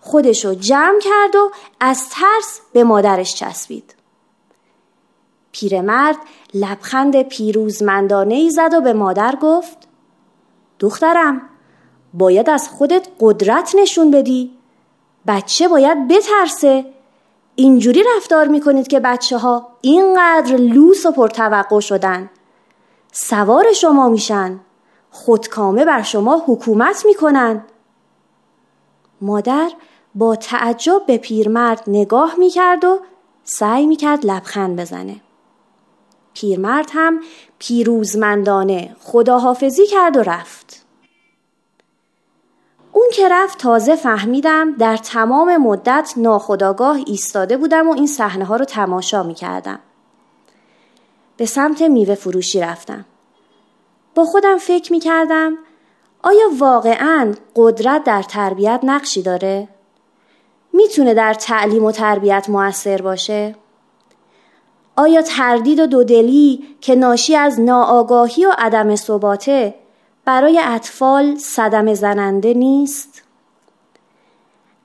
خودشو 0.00 0.54
جمع 0.54 0.98
کرد 1.00 1.36
و 1.36 1.50
از 1.80 2.08
ترس 2.08 2.60
به 2.72 2.84
مادرش 2.84 3.34
چسبید. 3.34 3.94
پیرمرد 5.52 6.16
لبخند 6.54 7.22
پیروزمندانه 7.22 8.34
ای 8.34 8.50
زد 8.50 8.74
و 8.74 8.80
به 8.80 8.92
مادر 8.92 9.36
گفت 9.42 9.78
دخترم 10.78 11.47
باید 12.14 12.50
از 12.50 12.68
خودت 12.68 13.08
قدرت 13.20 13.74
نشون 13.78 14.10
بدی. 14.10 14.50
بچه 15.26 15.68
باید 15.68 16.08
بترسه. 16.08 16.84
اینجوری 17.54 18.04
رفتار 18.16 18.48
می‌کنید 18.48 18.88
که 18.88 19.00
بچه 19.00 19.38
ها 19.38 19.68
اینقدر 19.80 20.56
لوس 20.56 21.06
و 21.06 21.12
پرتوقع 21.12 21.80
شدن. 21.80 22.30
سوار 23.12 23.72
شما 23.72 24.08
میشن. 24.08 24.60
خودکامه 25.10 25.84
بر 25.84 26.02
شما 26.02 26.42
حکومت 26.46 27.06
می‌کنن. 27.06 27.64
مادر 29.20 29.70
با 30.14 30.36
تعجب 30.36 31.02
به 31.06 31.18
پیرمرد 31.18 31.82
نگاه 31.86 32.34
می‌کرد 32.38 32.84
و 32.84 32.98
سعی 33.44 33.86
می‌کرد 33.86 34.26
لبخند 34.26 34.80
بزنه. 34.80 35.16
پیرمرد 36.34 36.90
هم 36.92 37.20
پیروزمندانه 37.58 38.96
خداحافظی 39.00 39.86
کرد 39.86 40.16
و 40.16 40.22
رفت. 40.22 40.84
اون 42.92 43.08
که 43.12 43.28
رفت 43.28 43.58
تازه 43.58 43.96
فهمیدم 43.96 44.72
در 44.72 44.96
تمام 44.96 45.56
مدت 45.56 46.12
ناخداگاه 46.16 46.98
ایستاده 47.06 47.56
بودم 47.56 47.88
و 47.88 47.92
این 47.92 48.06
صحنه 48.06 48.44
ها 48.44 48.56
رو 48.56 48.64
تماشا 48.64 49.22
می 49.22 49.34
کردم. 49.34 49.78
به 51.36 51.46
سمت 51.46 51.82
میوه 51.82 52.14
فروشی 52.14 52.60
رفتم. 52.60 53.04
با 54.14 54.24
خودم 54.24 54.58
فکر 54.58 54.92
می 54.92 55.00
کردم 55.00 55.58
آیا 56.22 56.50
واقعا 56.58 57.34
قدرت 57.56 58.04
در 58.04 58.22
تربیت 58.22 58.80
نقشی 58.82 59.22
داره؟ 59.22 59.68
می‌تونه 60.72 61.14
در 61.14 61.34
تعلیم 61.34 61.84
و 61.84 61.92
تربیت 61.92 62.46
موثر 62.48 63.02
باشه؟ 63.02 63.54
آیا 64.96 65.22
تردید 65.22 65.80
و 65.80 65.86
دودلی 65.86 66.76
که 66.80 66.94
ناشی 66.94 67.36
از 67.36 67.60
ناآگاهی 67.60 68.46
و 68.46 68.54
عدم 68.58 68.96
ثباته 68.96 69.74
برای 70.28 70.60
اطفال 70.64 71.36
صدم 71.36 71.94
زننده 71.94 72.54
نیست؟ 72.54 73.22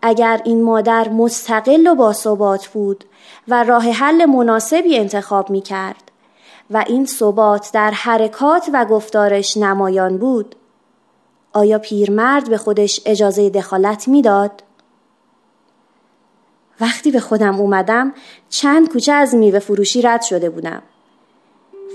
اگر 0.01 0.41
این 0.45 0.63
مادر 0.63 1.10
مستقل 1.10 1.88
و 1.88 1.95
باثبات 1.95 2.67
بود 2.67 3.06
و 3.47 3.63
راه 3.63 3.84
حل 3.84 4.25
مناسبی 4.25 4.97
انتخاب 4.97 5.49
می 5.49 5.62
کرد 5.62 6.12
و 6.69 6.86
این 6.88 7.06
ثبات 7.06 7.69
در 7.73 7.91
حرکات 7.91 8.69
و 8.73 8.86
گفتارش 8.86 9.58
نمایان 9.58 10.17
بود 10.17 10.56
آیا 11.53 11.79
پیرمرد 11.79 12.49
به 12.49 12.58
خودش 12.58 13.01
اجازه 13.06 13.49
دخالت 13.49 14.08
می‌داد؟ 14.08 14.63
وقتی 16.82 17.12
به 17.12 17.19
خودم 17.19 17.56
اومدم 17.56 18.13
چند 18.49 18.89
کوچه 18.89 19.12
از 19.12 19.36
میوه 19.36 19.60
فروشی 19.60 20.01
رد 20.01 20.21
شده 20.21 20.49
بودم 20.49 20.82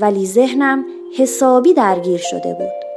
ولی 0.00 0.26
ذهنم 0.26 0.84
حسابی 1.18 1.74
درگیر 1.74 2.20
شده 2.20 2.54
بود 2.54 2.87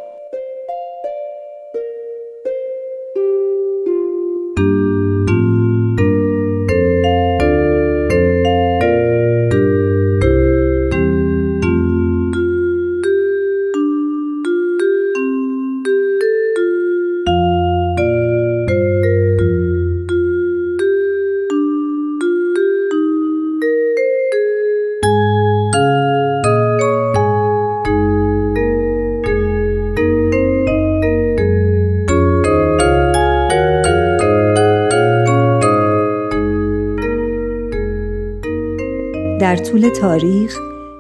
در 39.52 39.58
طول 39.58 39.90
تاریخ 39.90 40.58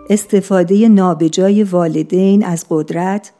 استفاده 0.10 0.90
نابجای 0.90 1.64
والدین 1.64 2.46
از 2.46 2.66
قدرت 2.70 3.32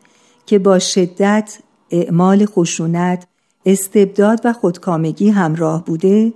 که 0.46 0.60
با 0.60 0.80
شدت 0.80 1.60
اعمال 1.90 2.46
خشونت 2.46 3.28
استبداد 3.66 4.42
و 4.44 4.54
خودکامگی 4.54 5.30
همراه 5.30 5.86
بوده 5.86 6.34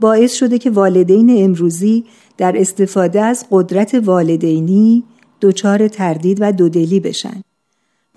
باعث 0.00 0.34
شده 0.34 0.58
که 0.58 0.70
والدین 0.70 1.44
امروزی 1.44 2.04
در 2.36 2.60
استفاده 2.60 3.20
از 3.20 3.46
قدرت 3.50 3.94
والدینی 3.94 5.04
دچار 5.40 5.88
تردید 5.88 6.38
و 6.40 6.52
دودلی 6.52 7.00
بشن. 7.00 7.42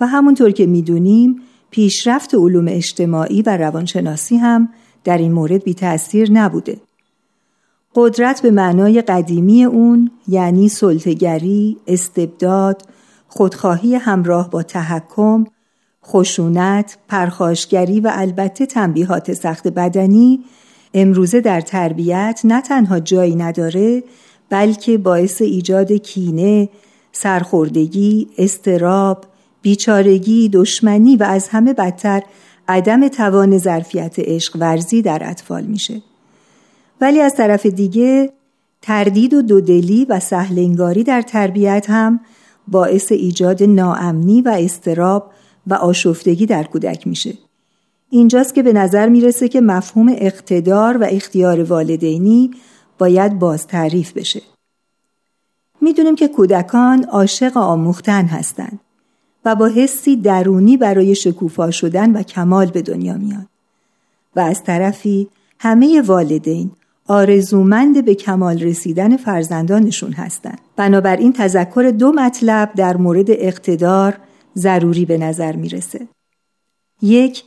و 0.02 0.08
همونطور 0.08 0.52
که 0.52 0.66
می‌دونیم 0.66 1.42
پیشرفت 1.72 2.36
علوم 2.36 2.66
اجتماعی 2.68 3.42
و 3.42 3.58
روانشناسی 3.58 4.36
هم 4.36 4.70
در 5.04 5.18
این 5.18 5.32
مورد 5.32 5.64
بی 5.64 5.74
تأثیر 5.74 6.32
نبوده. 6.32 6.89
قدرت 7.96 8.42
به 8.42 8.52
معنای 8.52 9.02
قدیمی 9.02 9.64
اون 9.64 10.12
یعنی 10.28 10.70
سلطگری، 10.70 11.78
استبداد، 11.88 12.82
خودخواهی 13.28 13.96
همراه 13.96 14.50
با 14.50 14.64
تحکم، 14.64 15.46
خشونت، 16.06 16.98
پرخاشگری 17.08 18.00
و 18.00 18.12
البته 18.14 18.66
تنبیهات 18.66 19.34
سخت 19.34 19.68
بدنی 19.68 20.40
امروزه 20.94 21.42
در 21.42 21.62
تربیت 21.62 22.42
نه 22.44 22.62
تنها 22.62 23.00
جایی 23.00 23.36
نداره 23.36 24.04
بلکه 24.50 24.98
باعث 24.98 25.42
ایجاد 25.42 25.92
کینه، 25.92 26.70
سرخوردگی، 27.12 28.28
استراب، 28.38 29.26
بیچارگی، 29.62 30.50
دشمنی 30.50 31.18
و 31.18 31.24
از 31.24 31.48
همه 31.48 31.74
بدتر 31.74 32.22
عدم 32.68 33.08
توان 33.08 33.58
ظرفیت 33.58 34.16
عشق 34.18 34.58
ورزی 34.60 35.02
در 35.02 35.22
اطفال 35.26 35.64
میشه. 35.64 36.02
ولی 37.02 37.22
از 37.22 37.36
طرف 37.36 37.66
دیگه 37.66 38.34
تردید 38.82 39.34
و 39.34 39.42
دودلی 39.42 40.06
و 40.06 40.20
سهلنگاری 40.20 41.04
در 41.04 41.22
تربیت 41.22 41.86
هم 41.90 42.20
باعث 42.68 43.12
ایجاد 43.12 43.64
ناامنی 43.64 44.42
و 44.42 44.50
استراب 44.60 45.32
و 45.68 45.74
آشفتگی 45.74 46.46
در 46.46 46.64
کودک 46.64 47.08
میشه. 47.08 47.34
اینجاست 48.10 48.56
که 48.56 48.64
به 48.64 48.74
نظر 48.74 49.10
می‌رسه 49.10 49.48
که 49.48 49.62
مفهوم 49.62 50.16
اقتدار 50.18 50.98
و 50.98 51.08
اختیار 51.10 51.64
والدینی 51.64 52.52
باید 52.98 53.40
باز 53.40 53.68
تعریف 53.68 54.14
بشه. 54.14 54.42
می‌دونیم 55.82 56.16
که 56.16 56.28
کودکان 56.28 57.04
عاشق 57.04 57.58
آموختن 57.58 58.26
هستند 58.26 58.80
و 59.46 59.56
با 59.56 59.68
حسی 59.68 60.16
درونی 60.16 60.78
برای 60.78 61.16
شکوفا 61.16 61.72
شدن 61.72 62.12
و 62.12 62.24
کمال 62.24 62.66
به 62.66 62.82
دنیا 62.82 63.18
میان 63.18 63.48
و 64.36 64.40
از 64.40 64.64
طرفی 64.64 65.30
همه 65.60 66.02
والدین 66.02 66.72
آرزومند 67.10 68.06
به 68.06 68.16
کمال 68.16 68.60
رسیدن 68.60 69.18
فرزندانشون 69.18 70.12
هستند. 70.12 70.60
بنابراین 70.76 71.34
تذکر 71.34 71.94
دو 72.00 72.12
مطلب 72.12 72.72
در 72.76 72.98
مورد 72.98 73.26
اقتدار 73.30 74.18
ضروری 74.58 75.06
به 75.06 75.18
نظر 75.18 75.56
می‌رسه. 75.56 76.08
یک 77.02 77.44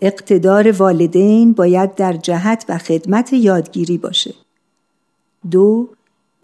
اقتدار 0.00 0.72
والدین 0.72 1.52
باید 1.52 1.94
در 1.94 2.12
جهت 2.12 2.64
و 2.68 2.78
خدمت 2.78 3.32
یادگیری 3.32 3.98
باشه. 3.98 4.34
دو 5.50 5.88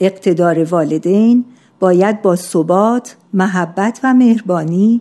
اقتدار 0.01 0.65
والدین 0.65 1.45
باید 1.81 2.23
با 2.23 2.37
ثبات، 2.37 3.17
محبت 3.35 4.01
و 4.05 4.15
مهربانی، 4.15 5.01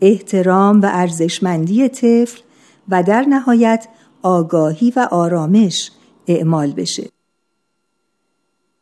احترام 0.00 0.80
و 0.80 0.88
ارزشمندی 0.92 1.88
طفل 1.88 2.40
و 2.88 3.02
در 3.02 3.22
نهایت 3.28 3.88
آگاهی 4.22 4.92
و 4.96 5.08
آرامش 5.10 5.90
اعمال 6.30 6.72
بشه. 6.72 7.10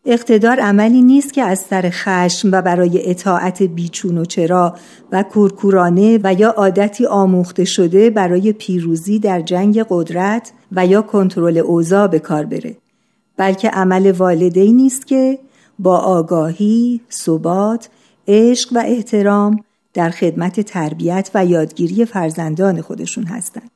اقتدار 0.05 0.61
عملی 0.61 1.03
نیست 1.03 1.33
که 1.33 1.43
از 1.43 1.59
سر 1.71 1.91
خشم 1.93 2.49
و 2.53 2.63
برای 2.63 3.11
اطاعت 3.11 3.63
بیچون 3.63 4.19
و 4.19 4.25
چرا 4.25 4.77
و 5.13 5.23
کورکورانه 5.23 6.21
و 6.25 6.35
یا 6.35 6.51
عادتی 6.51 7.07
آموخته 7.07 7.65
شده 7.65 8.11
برای 8.11 8.53
پیروزی 8.53 9.19
در 9.19 9.41
جنگ 9.41 9.87
قدرت 9.91 10.53
و 10.73 10.87
یا 10.87 11.03
کنترل 11.03 11.59
اوضاع 11.59 12.07
به 12.07 12.19
کار 12.19 12.45
بره 12.45 12.77
بلکه 13.37 13.69
عمل 13.69 14.11
والدی 14.11 14.73
نیست 14.73 15.07
که 15.07 15.39
با 15.79 15.99
آگاهی، 15.99 17.01
ثبات، 17.13 17.89
عشق 18.29 18.73
و 18.73 18.83
احترام 18.87 19.65
در 19.95 20.11
خدمت 20.11 20.61
تربیت 20.61 21.31
و 21.35 21.45
یادگیری 21.45 22.05
فرزندان 22.05 22.81
خودشون 22.81 23.25
هستند. 23.25 23.71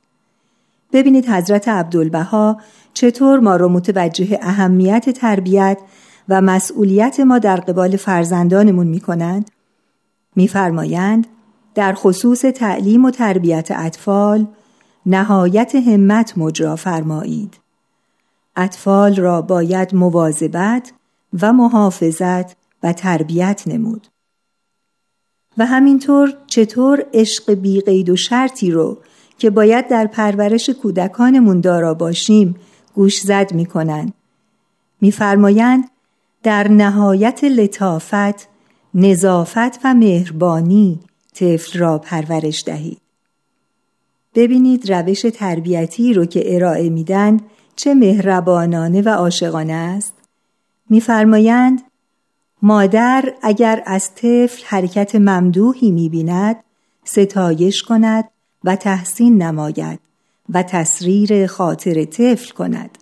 ببینید 0.93 1.29
حضرت 1.29 1.69
عبدالبها 1.69 2.61
چطور 2.95 3.41
ما 3.41 3.57
را 3.57 3.69
متوجه 3.69 4.39
اهمیت 4.43 5.11
تربیت 5.11 5.79
و 6.29 6.41
مسئولیت 6.41 7.21
ما 7.21 7.39
در 7.39 7.57
قبال 7.57 7.97
فرزندانمون 7.97 8.87
می 8.87 9.01
کنند 9.01 9.51
میفرمایند 10.37 11.27
در 11.75 11.95
خصوص 11.95 12.41
تعلیم 12.41 13.05
و 13.05 13.11
تربیت 13.11 13.69
اطفال 13.71 14.47
نهایت 15.07 15.75
همت 15.75 16.39
مجرا 16.39 16.77
فرمایید. 16.77 17.57
اطفال 18.57 19.17
را 19.17 19.43
باید 19.43 19.95
مواظبت 19.95 20.93
و 21.43 21.53
محافظت 21.53 22.57
و 22.83 22.93
تربیت 22.93 23.63
نمود. 23.67 24.07
و 25.59 25.67
همینطور 25.67 26.35
چطور 26.47 27.05
عشق 27.15 27.55
بیقید 27.55 28.11
و 28.11 28.17
شرطی 28.17 28.71
رو 28.71 28.99
که 29.43 29.51
باید 29.51 29.89
در 29.89 30.07
پرورش 30.07 30.71
کودکانمون 30.71 31.61
دارا 31.61 31.95
باشیم 31.95 32.57
گوش 32.95 33.21
زد 33.21 33.55
می 33.55 33.67
کنند. 33.67 34.15
میفرمایند 35.01 35.91
در 36.43 36.69
نهایت 36.69 37.45
لطافت، 37.45 38.49
نظافت 38.95 39.81
و 39.85 39.95
مهربانی 39.95 41.01
طفل 41.35 41.79
را 41.79 41.99
پرورش 41.99 42.65
دهید. 42.67 43.01
ببینید 44.35 44.93
روش 44.93 45.27
تربیتی 45.35 46.15
رو 46.15 46.25
که 46.25 46.55
ارائه 46.55 46.91
میدن 46.91 47.41
چه 47.77 47.95
مهربانانه 47.95 49.03
و 49.03 49.09
عاشقانه 49.09 49.73
است. 49.73 50.15
میفرمایند 50.91 51.83
مادر 52.63 53.35
اگر 53.43 53.83
از 53.87 54.15
طفل 54.15 54.63
حرکت 54.67 55.15
ممدوحی 55.15 55.91
می‌بیند 55.91 56.57
ستایش 57.05 57.83
کند 57.83 58.25
و 58.65 58.77
تحسین 58.77 59.43
نماید 59.43 60.01
و 60.49 60.63
تسریر 60.63 61.47
خاطر 61.47 62.05
طفل 62.05 62.51
کند. 62.55 62.99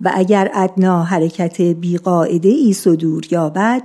و 0.00 0.10
اگر 0.14 0.50
ادنا 0.54 1.04
حرکت 1.04 1.60
بیقاعده 1.60 2.48
ای 2.48 2.72
صدور 2.72 3.22
یابد 3.30 3.82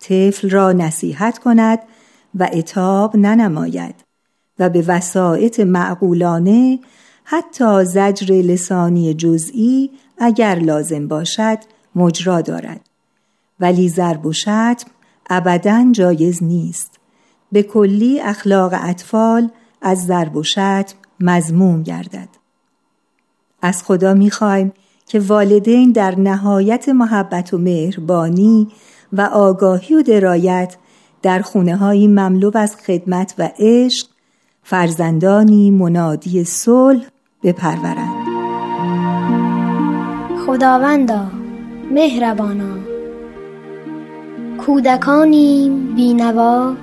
طفل 0.00 0.50
را 0.50 0.72
نصیحت 0.72 1.38
کند 1.38 1.78
و 2.34 2.48
اتاب 2.52 3.16
ننماید 3.16 3.94
و 4.58 4.68
به 4.68 4.84
وسایط 4.86 5.60
معقولانه 5.60 6.78
حتی 7.24 7.84
زجر 7.84 8.34
لسانی 8.34 9.14
جزئی 9.14 9.90
اگر 10.18 10.54
لازم 10.54 11.08
باشد 11.08 11.58
مجرا 11.94 12.40
دارد. 12.40 12.80
ولی 13.60 13.88
ضرب 13.88 14.26
و 14.26 14.32
شتم 14.32 14.90
ابدا 15.30 15.88
جایز 15.92 16.42
نیست. 16.42 16.98
به 17.52 17.62
کلی 17.62 18.20
اخلاق 18.20 18.74
اطفال 18.82 19.50
از 19.82 20.06
ضرب 20.06 20.36
و 20.36 20.42
شتم 20.42 20.94
مزموم 21.20 21.82
گردد. 21.82 22.28
از 23.62 23.82
خدا 23.82 24.14
می‌خوایم 24.14 24.72
که 25.06 25.20
والدین 25.20 25.92
در 25.92 26.14
نهایت 26.18 26.88
محبت 26.88 27.54
و 27.54 27.58
مهربانی 27.58 28.68
و 29.12 29.20
آگاهی 29.20 29.94
و 29.94 30.02
درایت 30.02 30.76
در 31.22 31.40
خونه 31.40 31.76
های 31.76 32.08
مملو 32.08 32.50
از 32.54 32.76
خدمت 32.76 33.34
و 33.38 33.50
عشق 33.58 34.06
فرزندانی 34.62 35.70
منادی 35.70 36.44
صلح 36.44 37.04
بپرورند. 37.42 38.26
خداوندا 40.46 41.26
مهربانا. 41.90 42.76
کودکانیم 44.58 45.94
بینوا 45.94 46.74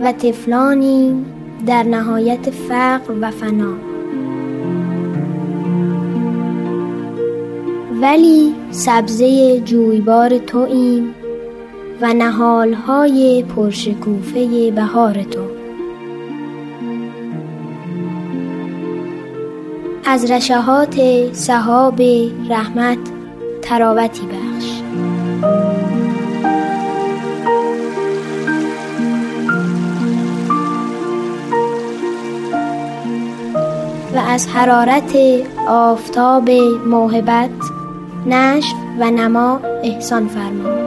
و 0.00 0.12
طفلانیم. 0.12 1.35
در 1.66 1.82
نهایت 1.82 2.50
فقر 2.50 3.14
و 3.20 3.30
فنا. 3.30 3.74
ولی 8.00 8.54
سبزه 8.70 9.60
جویبار 9.60 10.38
توییم 10.38 11.14
و 12.00 12.14
نهالهای 12.14 13.44
پرشکوفه 13.56 14.70
بهار 14.70 15.22
تو. 15.22 15.40
از 20.04 20.30
رشهات 20.30 21.00
صحاب 21.32 22.02
رحمت 22.48 22.98
تراوتی 23.62 24.22
بخش. 24.26 24.82
و 34.16 34.18
از 34.18 34.48
حرارت 34.48 35.16
آفتاب 35.68 36.50
موهبت 36.86 37.50
نشو 38.26 38.76
و 38.98 39.10
نما 39.10 39.60
احسان 39.82 40.28
فرما. 40.28 40.86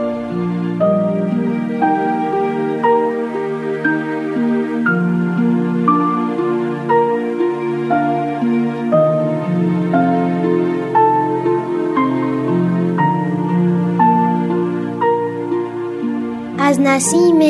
از 16.58 16.80
نسیم 16.80 17.40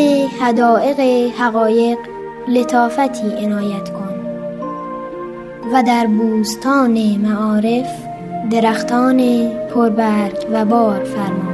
هدایق 0.41 1.01
حقایق 1.39 1.99
لطافتی 2.49 3.45
عنایت 3.45 3.91
کن. 3.91 4.00
و 5.73 5.83
در 5.83 6.07
بوستان 6.07 7.17
معارف 7.17 8.07
درختان 8.51 9.49
پربرگ 9.75 10.47
و 10.53 10.65
بار 10.65 11.05
فرما 11.05 11.51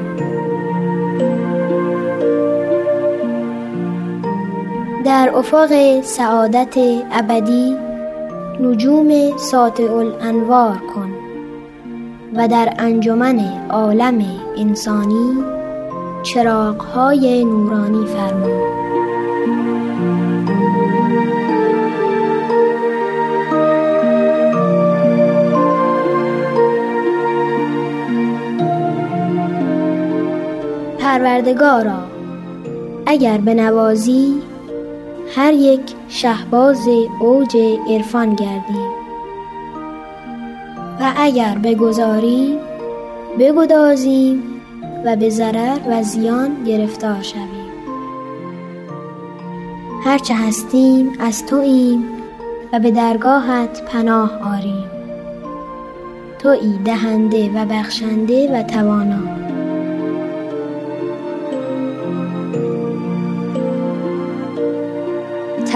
در 5.04 5.30
افق 5.34 6.00
سعادت 6.00 6.74
ابدی 7.12 7.76
نجوم 8.60 9.36
ساطع 9.36 9.92
الانوار 9.92 10.78
کن 10.94 11.10
و 12.34 12.48
در 12.48 12.74
انجمن 12.78 13.40
عالم 13.70 14.24
انسانی 14.56 15.44
چراغهای 16.22 17.44
نورانی 17.44 18.06
فرما 18.06 18.75
پروردگارا 31.16 31.98
اگر 33.06 33.38
به 33.38 33.54
نوازی 33.54 34.34
هر 35.36 35.52
یک 35.52 35.80
شهباز 36.08 36.88
اوج 37.20 37.56
عرفان 37.90 38.34
گردیم 38.34 38.90
و 41.00 41.12
اگر 41.16 41.58
بگذاری 41.58 42.58
بگدازیم 43.38 44.42
و 45.04 45.16
به 45.16 45.30
ضرر 45.30 45.78
و 45.90 46.02
زیان 46.02 46.64
گرفتار 46.64 47.22
شویم. 47.22 47.72
هرچه 50.04 50.34
هستیم 50.34 51.12
از 51.20 51.46
توییم 51.46 52.04
و 52.72 52.78
به 52.78 52.90
درگاهت 52.90 53.82
پناه 53.84 54.30
آریم. 54.58 54.90
تویی 56.38 56.78
دهنده 56.84 57.50
و 57.54 57.64
بخشنده 57.64 58.58
و 58.58 58.62
توانا. 58.62 59.55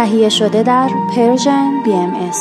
تهیه 0.01 0.29
شده 0.29 0.63
در 0.63 0.89
پرژن 1.17 1.71
BMS 1.85 2.37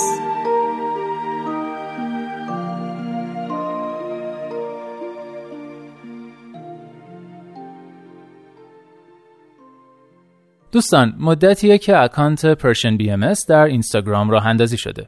دوستان 10.72 11.16
مدتیه 11.20 11.78
که 11.78 11.98
اکانت 11.98 12.46
Persian 12.46 12.98
BMS 12.98 13.34
در 13.48 13.64
اینستاگرام 13.64 14.30
راه 14.30 14.48
اندازی 14.48 14.78
شده. 14.78 15.08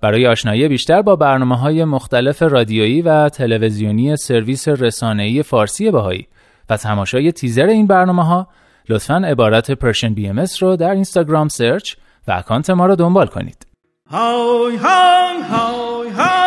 برای 0.00 0.26
آشنایی 0.26 0.68
بیشتر 0.68 1.02
با 1.02 1.16
برنامه 1.16 1.56
های 1.56 1.84
مختلف 1.84 2.42
رادیویی 2.42 3.02
و 3.02 3.28
تلویزیونی 3.28 4.16
سرویس 4.16 4.68
رسانه‌ای 4.68 5.42
فارسی 5.42 5.90
بهایی 5.90 6.26
و 6.70 6.76
تماشای 6.76 7.32
تیزر 7.32 7.66
این 7.66 7.86
برنامه 7.86 8.24
ها 8.24 8.48
لطفا 8.88 9.14
عبارت 9.14 9.70
Persian 9.70 10.14
BMS 10.28 10.46
رو 10.60 10.76
در 10.76 10.90
اینستاگرام 10.90 11.48
search 11.48 11.94
و 12.28 12.32
اکانت 12.32 12.70
ما 12.70 12.86
رو 12.86 12.96
دنبال 12.96 13.26
کنید. 13.26 13.66
های 14.10 14.76
های 14.76 15.42
های 15.42 16.41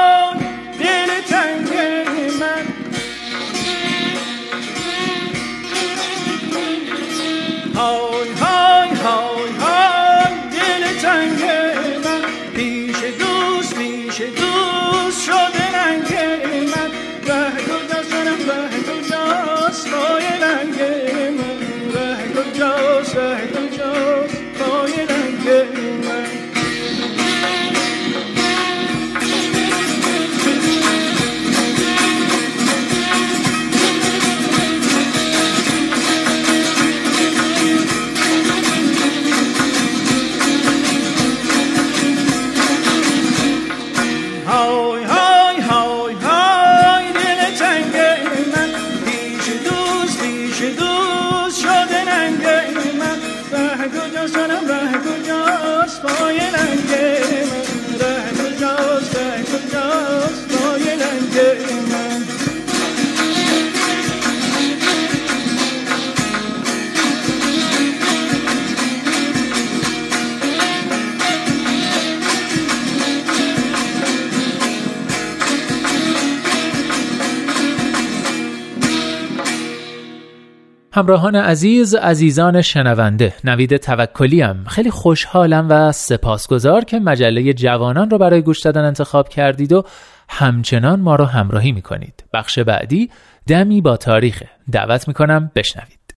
همراهان 80.96 81.36
عزیز 81.36 81.96
عزیزان 81.96 82.62
شنونده 82.62 83.34
نوید 83.44 83.78
توکلیم. 83.78 84.64
خیلی 84.64 84.92
خوشحالم 84.92 85.68
و 85.70 85.92
سپاسگزار 85.92 86.84
که 86.84 87.00
مجله 87.00 87.54
جوانان 87.54 88.10
رو 88.10 88.18
برای 88.18 88.42
گوش 88.42 88.62
دادن 88.62 88.86
انتخاب 88.86 89.30
کردید 89.30 89.74
و 89.74 89.84
همچنان 90.30 91.00
ما 91.00 91.16
رو 91.16 91.26
همراهی 91.26 91.72
می‌کنید. 91.72 92.24
بخش 92.34 92.60
بعدی 92.60 93.10
دمی 93.48 93.82
با 93.82 93.98
تاریخ 93.98 94.44
دعوت 94.72 95.08
می‌کنم 95.08 95.52
بشنوید. 95.56 96.14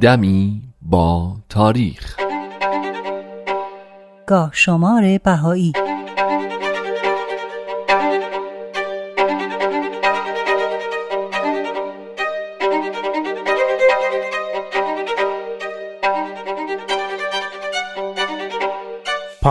دمی 0.00 0.62
با 0.82 1.36
تاریخ. 1.48 2.16
گاه 4.26 4.50
شمار 4.52 5.18
بهایی. 5.24 5.72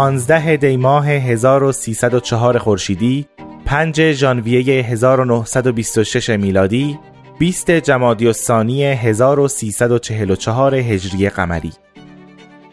پانزده 0.02 0.58
دی 0.58 0.78
ماه 0.78 1.08
1304 1.08 2.58
خورشیدی 2.58 3.26
5 3.66 4.12
ژانویه 4.12 4.84
1926 4.84 6.30
میلادی 6.30 7.00
20 7.40 7.72
جمادی 7.72 8.28
الثانی 8.28 8.84
1344 8.84 10.76
هجری 10.76 11.30
قمری 11.30 11.72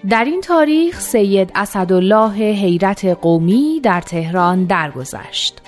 در 0.09 0.25
این 0.25 0.41
تاریخ 0.41 1.01
سید 1.01 1.53
اسدالله 1.55 2.35
حیرت 2.35 3.05
قومی 3.05 3.81
در 3.83 4.01
تهران 4.01 4.64
درگذشت. 4.64 5.62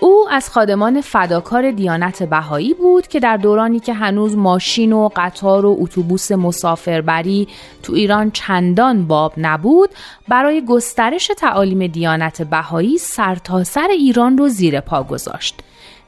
او 0.00 0.26
از 0.30 0.50
خادمان 0.50 1.00
فداکار 1.00 1.70
دیانت 1.70 2.22
بهایی 2.22 2.74
بود 2.74 3.06
که 3.06 3.20
در 3.20 3.36
دورانی 3.36 3.80
که 3.80 3.94
هنوز 3.94 4.36
ماشین 4.36 4.92
و 4.92 5.08
قطار 5.16 5.66
و 5.66 5.76
اتوبوس 5.80 6.32
مسافربری 6.32 7.48
تو 7.82 7.92
ایران 7.92 8.30
چندان 8.30 9.06
باب 9.06 9.32
نبود 9.36 9.90
برای 10.28 10.64
گسترش 10.64 11.30
تعالیم 11.38 11.86
دیانت 11.86 12.42
بهایی 12.42 12.98
سرتاسر 12.98 13.74
سر 13.74 13.88
ایران 13.90 14.38
رو 14.38 14.48
زیر 14.48 14.80
پا 14.80 15.02
گذاشت. 15.02 15.54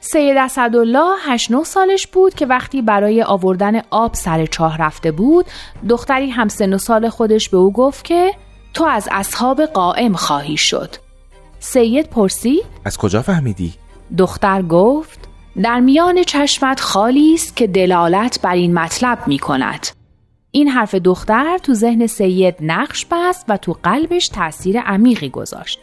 سید 0.01 0.37
اسدالله 0.37 1.16
8 1.27 1.64
سالش 1.64 2.07
بود 2.07 2.35
که 2.35 2.46
وقتی 2.46 2.83
برای 2.83 3.22
آوردن 3.22 3.83
آب 3.90 4.14
سر 4.14 4.46
چاه 4.46 4.79
رفته 4.79 5.12
بود 5.12 5.46
دختری 5.88 6.31
همسن 6.31 6.75
و 6.75 6.79
سال 6.79 7.09
خودش 7.09 7.49
به 7.49 7.57
او 7.57 7.72
گفت 7.72 8.05
که 8.05 8.35
تو 8.75 8.85
از 8.85 9.09
اصحاب 9.12 9.64
قائم 9.64 10.12
خواهی 10.12 10.57
شد. 10.57 11.05
سید 11.68 12.11
پرسی 12.11 12.62
از 12.85 12.98
کجا 12.98 13.22
فهمیدی؟ 13.22 13.74
دختر 14.18 14.62
گفت 14.62 15.29
در 15.62 15.81
میان 15.81 16.22
چشمت 16.22 16.81
خالی 16.81 17.35
است 17.35 17.57
که 17.57 17.66
دلالت 17.66 18.40
بر 18.42 18.55
این 18.55 18.74
مطلب 18.74 19.18
می 19.26 19.38
کند. 19.38 19.87
این 20.50 20.68
حرف 20.68 20.94
دختر 20.94 21.59
تو 21.59 21.74
ذهن 21.74 22.07
سید 22.07 22.55
نقش 22.61 23.07
بست 23.11 23.44
و 23.48 23.57
تو 23.57 23.76
قلبش 23.83 24.29
تاثیر 24.29 24.81
عمیقی 24.81 25.29
گذاشت. 25.29 25.81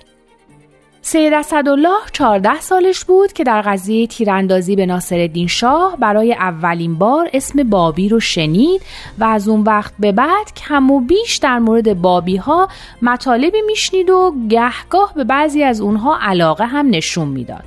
سید 1.06 1.34
اسدالله 1.34 1.98
14 2.12 2.62
سالش 2.62 3.06
بود 3.06 3.34
که 3.34 3.44
در 3.44 3.62
قضیه 3.62 4.08
تیراندازی 4.08 4.76
به 4.76 4.86
ناصرالدین 4.86 5.48
شاه 5.48 5.98
برای 6.00 6.34
اولین 6.34 6.98
بار 6.98 7.30
اسم 7.34 7.64
بابی 7.64 8.10
رو 8.10 8.20
شنید 8.20 8.82
و 9.20 9.24
از 9.24 9.48
اون 9.48 9.62
وقت 9.62 9.94
به 10.00 10.12
بعد 10.12 10.54
کم 10.68 10.92
و 10.92 11.00
بیش 11.00 11.38
در 11.38 11.60
مورد 11.60 12.02
بابی 12.02 12.38
ها 12.38 12.68
مطالبی 13.02 13.62
میشنید 13.62 14.10
و 14.10 14.34
گهگاه 14.50 15.14
به 15.16 15.24
بعضی 15.24 15.64
از 15.64 15.82
اونها 15.82 16.20
علاقه 16.22 16.66
هم 16.66 16.90
نشون 16.90 17.28
می‌داد. 17.28 17.64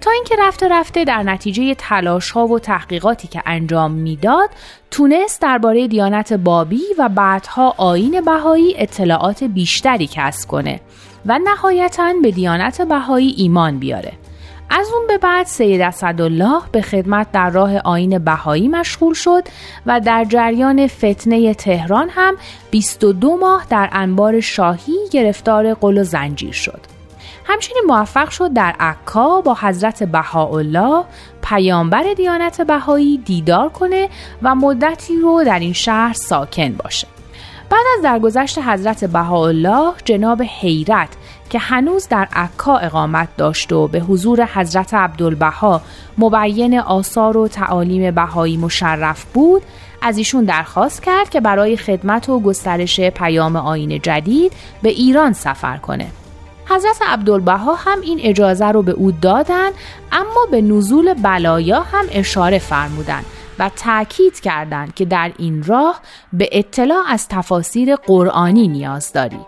تا 0.00 0.10
اینکه 0.10 0.36
رفته 0.38 0.68
رفته 0.68 1.04
در 1.04 1.22
نتیجه 1.22 1.74
تلاش 1.74 2.30
ها 2.30 2.46
و 2.46 2.58
تحقیقاتی 2.58 3.28
که 3.28 3.42
انجام 3.46 3.90
می‌داد 3.90 4.50
تونست 4.90 5.42
درباره 5.42 5.88
دیانت 5.88 6.32
بابی 6.32 6.82
و 6.98 7.08
بعدها 7.08 7.74
آین 7.76 8.20
بهایی 8.20 8.74
اطلاعات 8.78 9.44
بیشتری 9.44 10.08
کسب 10.12 10.48
کنه 10.48 10.80
و 11.26 11.38
نهایتا 11.38 12.12
به 12.22 12.30
دیانت 12.30 12.82
بهایی 12.82 13.34
ایمان 13.36 13.78
بیاره 13.78 14.12
از 14.70 14.88
اون 14.94 15.06
به 15.06 15.18
بعد 15.18 15.46
سید 15.46 15.80
اسدالله 15.80 16.62
به 16.72 16.82
خدمت 16.82 17.32
در 17.32 17.50
راه 17.50 17.78
آین 17.78 18.18
بهایی 18.18 18.68
مشغول 18.68 19.14
شد 19.14 19.44
و 19.86 20.00
در 20.00 20.24
جریان 20.24 20.86
فتنه 20.86 21.54
تهران 21.54 22.08
هم 22.10 22.34
22 22.70 23.36
ماه 23.36 23.66
در 23.70 23.88
انبار 23.92 24.40
شاهی 24.40 25.08
گرفتار 25.10 25.74
قل 25.74 25.98
و 25.98 26.04
زنجیر 26.04 26.52
شد. 26.52 26.80
همچنین 27.44 27.82
موفق 27.86 28.28
شد 28.28 28.52
در 28.52 28.74
عکا 28.80 29.40
با 29.40 29.56
حضرت 29.60 30.02
بهاءالله 30.02 31.04
پیامبر 31.42 32.14
دیانت 32.16 32.60
بهایی 32.60 33.18
دیدار 33.18 33.68
کنه 33.68 34.08
و 34.42 34.54
مدتی 34.54 35.16
رو 35.16 35.44
در 35.44 35.58
این 35.58 35.72
شهر 35.72 36.12
ساکن 36.12 36.72
باشه. 36.72 37.15
بعد 37.70 37.84
از 37.96 38.02
درگذشت 38.02 38.58
حضرت 38.58 39.04
بهاءالله 39.04 39.92
جناب 40.04 40.42
حیرت 40.42 41.08
که 41.50 41.58
هنوز 41.58 42.08
در 42.08 42.28
عکا 42.32 42.76
اقامت 42.76 43.28
داشت 43.36 43.72
و 43.72 43.88
به 43.88 44.00
حضور 44.00 44.48
حضرت 44.54 44.94
عبدالبها 44.94 45.82
مبین 46.18 46.78
آثار 46.78 47.36
و 47.36 47.48
تعالیم 47.48 48.14
بهایی 48.14 48.56
مشرف 48.56 49.24
بود 49.24 49.62
از 50.02 50.18
ایشون 50.18 50.44
درخواست 50.44 51.02
کرد 51.02 51.30
که 51.30 51.40
برای 51.40 51.76
خدمت 51.76 52.28
و 52.28 52.40
گسترش 52.40 53.00
پیام 53.00 53.56
آین 53.56 54.00
جدید 54.00 54.52
به 54.82 54.88
ایران 54.88 55.32
سفر 55.32 55.76
کنه. 55.76 56.06
حضرت 56.68 57.02
عبدالبها 57.08 57.74
هم 57.74 58.00
این 58.00 58.20
اجازه 58.22 58.66
رو 58.66 58.82
به 58.82 58.92
او 58.92 59.12
دادن 59.12 59.70
اما 60.12 60.46
به 60.50 60.62
نزول 60.62 61.14
بلایا 61.14 61.80
هم 61.80 62.04
اشاره 62.10 62.58
فرمودند. 62.58 63.24
و 63.58 63.68
تاکید 63.68 64.40
کردند 64.40 64.94
که 64.94 65.04
در 65.04 65.32
این 65.38 65.62
راه 65.62 66.00
به 66.32 66.48
اطلاع 66.52 67.04
از 67.08 67.28
تفاسیر 67.28 67.96
قرآنی 67.96 68.68
نیاز 68.68 69.12
داری 69.12 69.40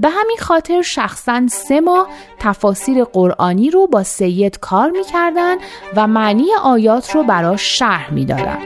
به 0.00 0.08
همین 0.08 0.36
خاطر 0.40 0.82
شخصا 0.82 1.46
سه 1.46 1.80
ماه 1.80 2.08
تفاسیر 2.38 3.04
قرآنی 3.04 3.70
رو 3.70 3.86
با 3.86 4.02
سید 4.02 4.58
کار 4.58 4.90
می‌کردن 4.90 5.56
و 5.96 6.06
معنی 6.06 6.46
آیات 6.64 7.14
رو 7.14 7.22
براش 7.22 7.78
شرح 7.78 8.12
می‌دادن. 8.12 8.58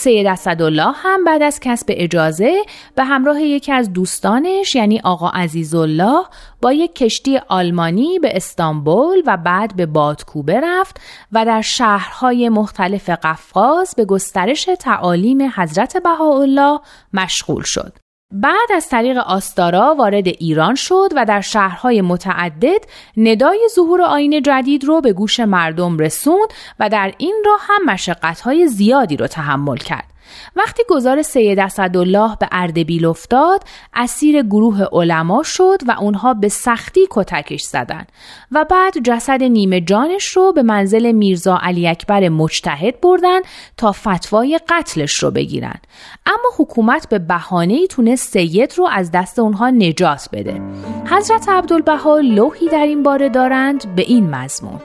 سید 0.00 0.26
اسدالله 0.26 0.92
هم 0.94 1.24
بعد 1.24 1.42
از 1.42 1.60
کسب 1.60 1.86
اجازه 1.88 2.62
به 2.94 3.04
همراه 3.04 3.42
یکی 3.42 3.72
از 3.72 3.92
دوستانش 3.92 4.74
یعنی 4.74 5.00
آقا 5.00 5.28
عزیزالله 5.28 6.24
با 6.62 6.72
یک 6.72 6.94
کشتی 6.94 7.38
آلمانی 7.48 8.18
به 8.18 8.36
استانبول 8.36 9.22
و 9.26 9.36
بعد 9.36 9.76
به 9.76 9.86
بادکوبه 9.86 10.60
رفت 10.60 11.00
و 11.32 11.44
در 11.44 11.60
شهرهای 11.60 12.48
مختلف 12.48 13.10
قفقاز 13.10 13.94
به 13.96 14.04
گسترش 14.04 14.68
تعالیم 14.78 15.52
حضرت 15.56 15.96
بهاءالله 15.96 16.80
مشغول 17.12 17.62
شد. 17.62 17.92
بعد 18.32 18.72
از 18.74 18.88
طریق 18.88 19.16
آستارا 19.16 19.94
وارد 19.98 20.26
ایران 20.26 20.74
شد 20.74 21.08
و 21.16 21.24
در 21.24 21.40
شهرهای 21.40 22.00
متعدد 22.00 22.84
ندای 23.16 23.68
ظهور 23.74 24.02
آین 24.02 24.42
جدید 24.42 24.84
رو 24.84 25.00
به 25.00 25.12
گوش 25.12 25.40
مردم 25.40 25.98
رسوند 25.98 26.48
و 26.80 26.88
در 26.88 27.14
این 27.18 27.42
راه 27.46 27.60
هم 27.62 27.84
مشقتهای 27.92 28.68
زیادی 28.68 29.16
رو 29.16 29.26
تحمل 29.26 29.76
کرد. 29.76 30.09
وقتی 30.56 30.82
گزار 30.88 31.22
سید 31.22 31.58
اسدالله 31.58 32.36
به 32.40 32.48
اردبیل 32.52 33.06
افتاد 33.06 33.62
اسیر 33.94 34.42
گروه 34.42 34.84
علما 34.92 35.42
شد 35.42 35.78
و 35.86 35.96
اونها 36.00 36.34
به 36.34 36.48
سختی 36.48 37.00
کتکش 37.10 37.62
زدن 37.62 38.06
و 38.52 38.64
بعد 38.70 38.98
جسد 39.04 39.42
نیمه 39.42 39.80
جانش 39.80 40.24
رو 40.24 40.52
به 40.52 40.62
منزل 40.62 41.12
میرزا 41.12 41.58
علی 41.62 41.88
اکبر 41.88 42.28
مجتهد 42.28 43.00
بردن 43.00 43.40
تا 43.76 43.92
فتوای 43.92 44.60
قتلش 44.68 45.14
رو 45.14 45.30
بگیرن. 45.30 45.80
اما 46.26 46.50
حکومت 46.58 47.08
به 47.08 47.18
بهانه 47.18 47.86
تونست 47.86 48.32
سید 48.32 48.74
رو 48.76 48.88
از 48.92 49.10
دست 49.10 49.38
اونها 49.38 49.70
نجات 49.70 50.28
بده. 50.32 50.60
حضرت 51.10 51.48
عبدالبها 51.48 52.18
لوحی 52.18 52.68
در 52.68 52.86
این 52.86 53.02
باره 53.02 53.28
دارند 53.28 53.94
به 53.96 54.02
این 54.02 54.30
مضمون. 54.30 54.80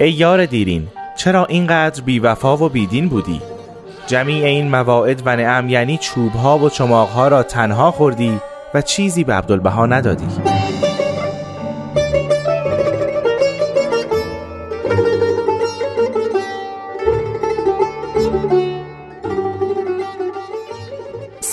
ای 0.00 0.10
یار 0.10 0.46
دیرین 0.46 0.88
چرا 1.16 1.46
اینقدر 1.46 2.02
بیوفا 2.02 2.56
و 2.56 2.68
بیدین 2.68 3.08
بودی؟ 3.08 3.53
جمیع 4.06 4.44
این 4.44 4.68
مواعد 4.68 5.22
و 5.24 5.36
نعم 5.36 5.68
یعنی 5.68 5.98
چوبها 5.98 6.58
و 6.58 6.70
چماقها 6.70 7.28
را 7.28 7.42
تنها 7.42 7.90
خوردی 7.90 8.40
و 8.74 8.82
چیزی 8.82 9.24
به 9.24 9.34
عبدالبها 9.34 9.86
ندادی. 9.86 10.26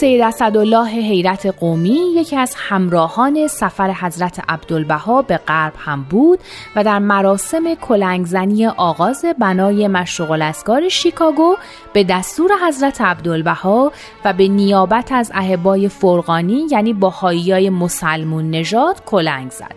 سید 0.02 0.22
اسدالله 0.22 0.90
حیرت 0.90 1.46
قومی 1.46 2.00
یکی 2.16 2.36
از 2.36 2.56
همراهان 2.58 3.48
سفر 3.48 3.92
حضرت 3.92 4.42
عبدالبها 4.50 5.22
به 5.22 5.38
غرب 5.38 5.74
هم 5.78 6.04
بود 6.04 6.40
و 6.76 6.84
در 6.84 7.00
مراسم 7.00 7.76
کلنگزنی 7.76 8.68
آغاز 8.68 9.26
بنای 9.40 9.88
مشرق 9.88 10.32
الاسکار 10.32 10.90
شیکاگو 10.90 11.56
به 11.94 12.04
دستور 12.04 12.52
حضرت 12.68 13.02
عبدالبها 13.02 13.92
و 14.26 14.34
به 14.34 14.48
نیابت 14.48 15.12
از 15.12 15.32
اهبای 15.34 15.90
فرقانی 15.90 16.68
یعنی 16.72 16.94
باهایی 16.94 17.70
مسلمون 17.70 18.50
نژاد 18.50 19.06
کلنگ 19.06 19.52
زد. 19.52 19.76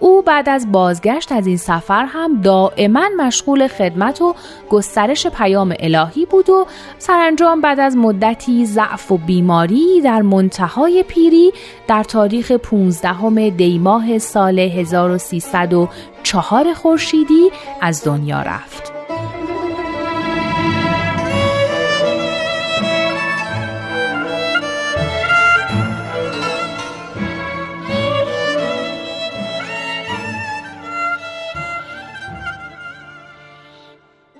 او 0.00 0.22
بعد 0.22 0.48
از 0.48 0.72
بازگشت 0.72 1.32
از 1.32 1.46
این 1.46 1.56
سفر 1.56 2.04
هم 2.04 2.40
دائما 2.40 3.08
مشغول 3.18 3.68
خدمت 3.68 4.22
و 4.22 4.34
گسترش 4.70 5.26
پیام 5.26 5.74
الهی 5.80 6.26
بود 6.26 6.50
و 6.50 6.66
سرانجام 6.98 7.60
بعد 7.60 7.80
از 7.80 7.96
مدتی 7.96 8.66
ضعف 8.66 9.12
و 9.12 9.18
بیماری 9.18 10.00
در 10.00 10.22
منتهای 10.22 11.04
پیری 11.08 11.52
در 11.86 12.04
تاریخ 12.04 12.52
15 12.52 13.50
دیماه 13.50 14.18
سال 14.18 14.58
1304 14.58 16.74
خورشیدی 16.74 17.50
از 17.80 18.04
دنیا 18.04 18.42
رفت. 18.42 18.97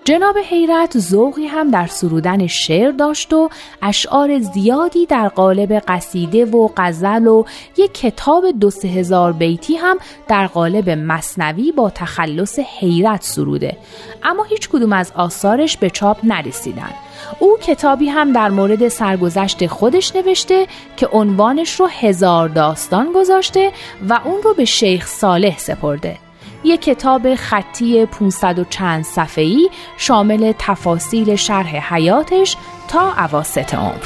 جناب 0.08 0.36
حیرت 0.38 0.98
ذوقی 0.98 1.46
هم 1.46 1.70
در 1.70 1.86
سرودن 1.86 2.46
شعر 2.46 2.90
داشت 2.90 3.32
و 3.32 3.48
اشعار 3.82 4.38
زیادی 4.38 5.06
در 5.06 5.28
قالب 5.28 5.72
قصیده 5.72 6.44
و 6.44 6.68
غزل 6.76 7.26
و 7.26 7.44
یک 7.76 7.94
کتاب 7.94 8.44
دو 8.60 8.70
سه 8.70 8.88
هزار 8.88 9.32
بیتی 9.32 9.76
هم 9.76 9.96
در 10.28 10.46
قالب 10.46 10.90
مصنوی 10.90 11.72
با 11.72 11.90
تخلص 11.90 12.58
حیرت 12.58 13.22
سروده. 13.22 13.76
اما 14.22 14.44
هیچ 14.44 14.68
کدوم 14.68 14.92
از 14.92 15.12
آثارش 15.16 15.76
به 15.76 15.90
چاپ 15.90 16.18
نرسیدن. 16.24 16.90
او 17.38 17.56
کتابی 17.62 18.08
هم 18.08 18.32
در 18.32 18.48
مورد 18.48 18.88
سرگذشت 18.88 19.66
خودش 19.66 20.16
نوشته 20.16 20.66
که 20.96 21.06
عنوانش 21.06 21.80
رو 21.80 21.86
هزار 21.86 22.48
داستان 22.48 23.12
گذاشته 23.12 23.72
و 24.08 24.20
اون 24.24 24.42
رو 24.42 24.54
به 24.54 24.64
شیخ 24.64 25.06
صالح 25.06 25.58
سپرده. 25.58 26.27
یک 26.64 26.82
کتاب 26.82 27.34
خطی 27.34 28.06
500 28.06 28.58
و 28.58 28.64
چند 28.64 29.04
صفحه‌ای 29.04 29.70
شامل 29.96 30.52
تفاصیل 30.58 31.36
شرح 31.36 31.94
حیاتش 31.94 32.56
تا 32.88 33.12
عواست 33.12 33.74
عمر. 33.74 34.04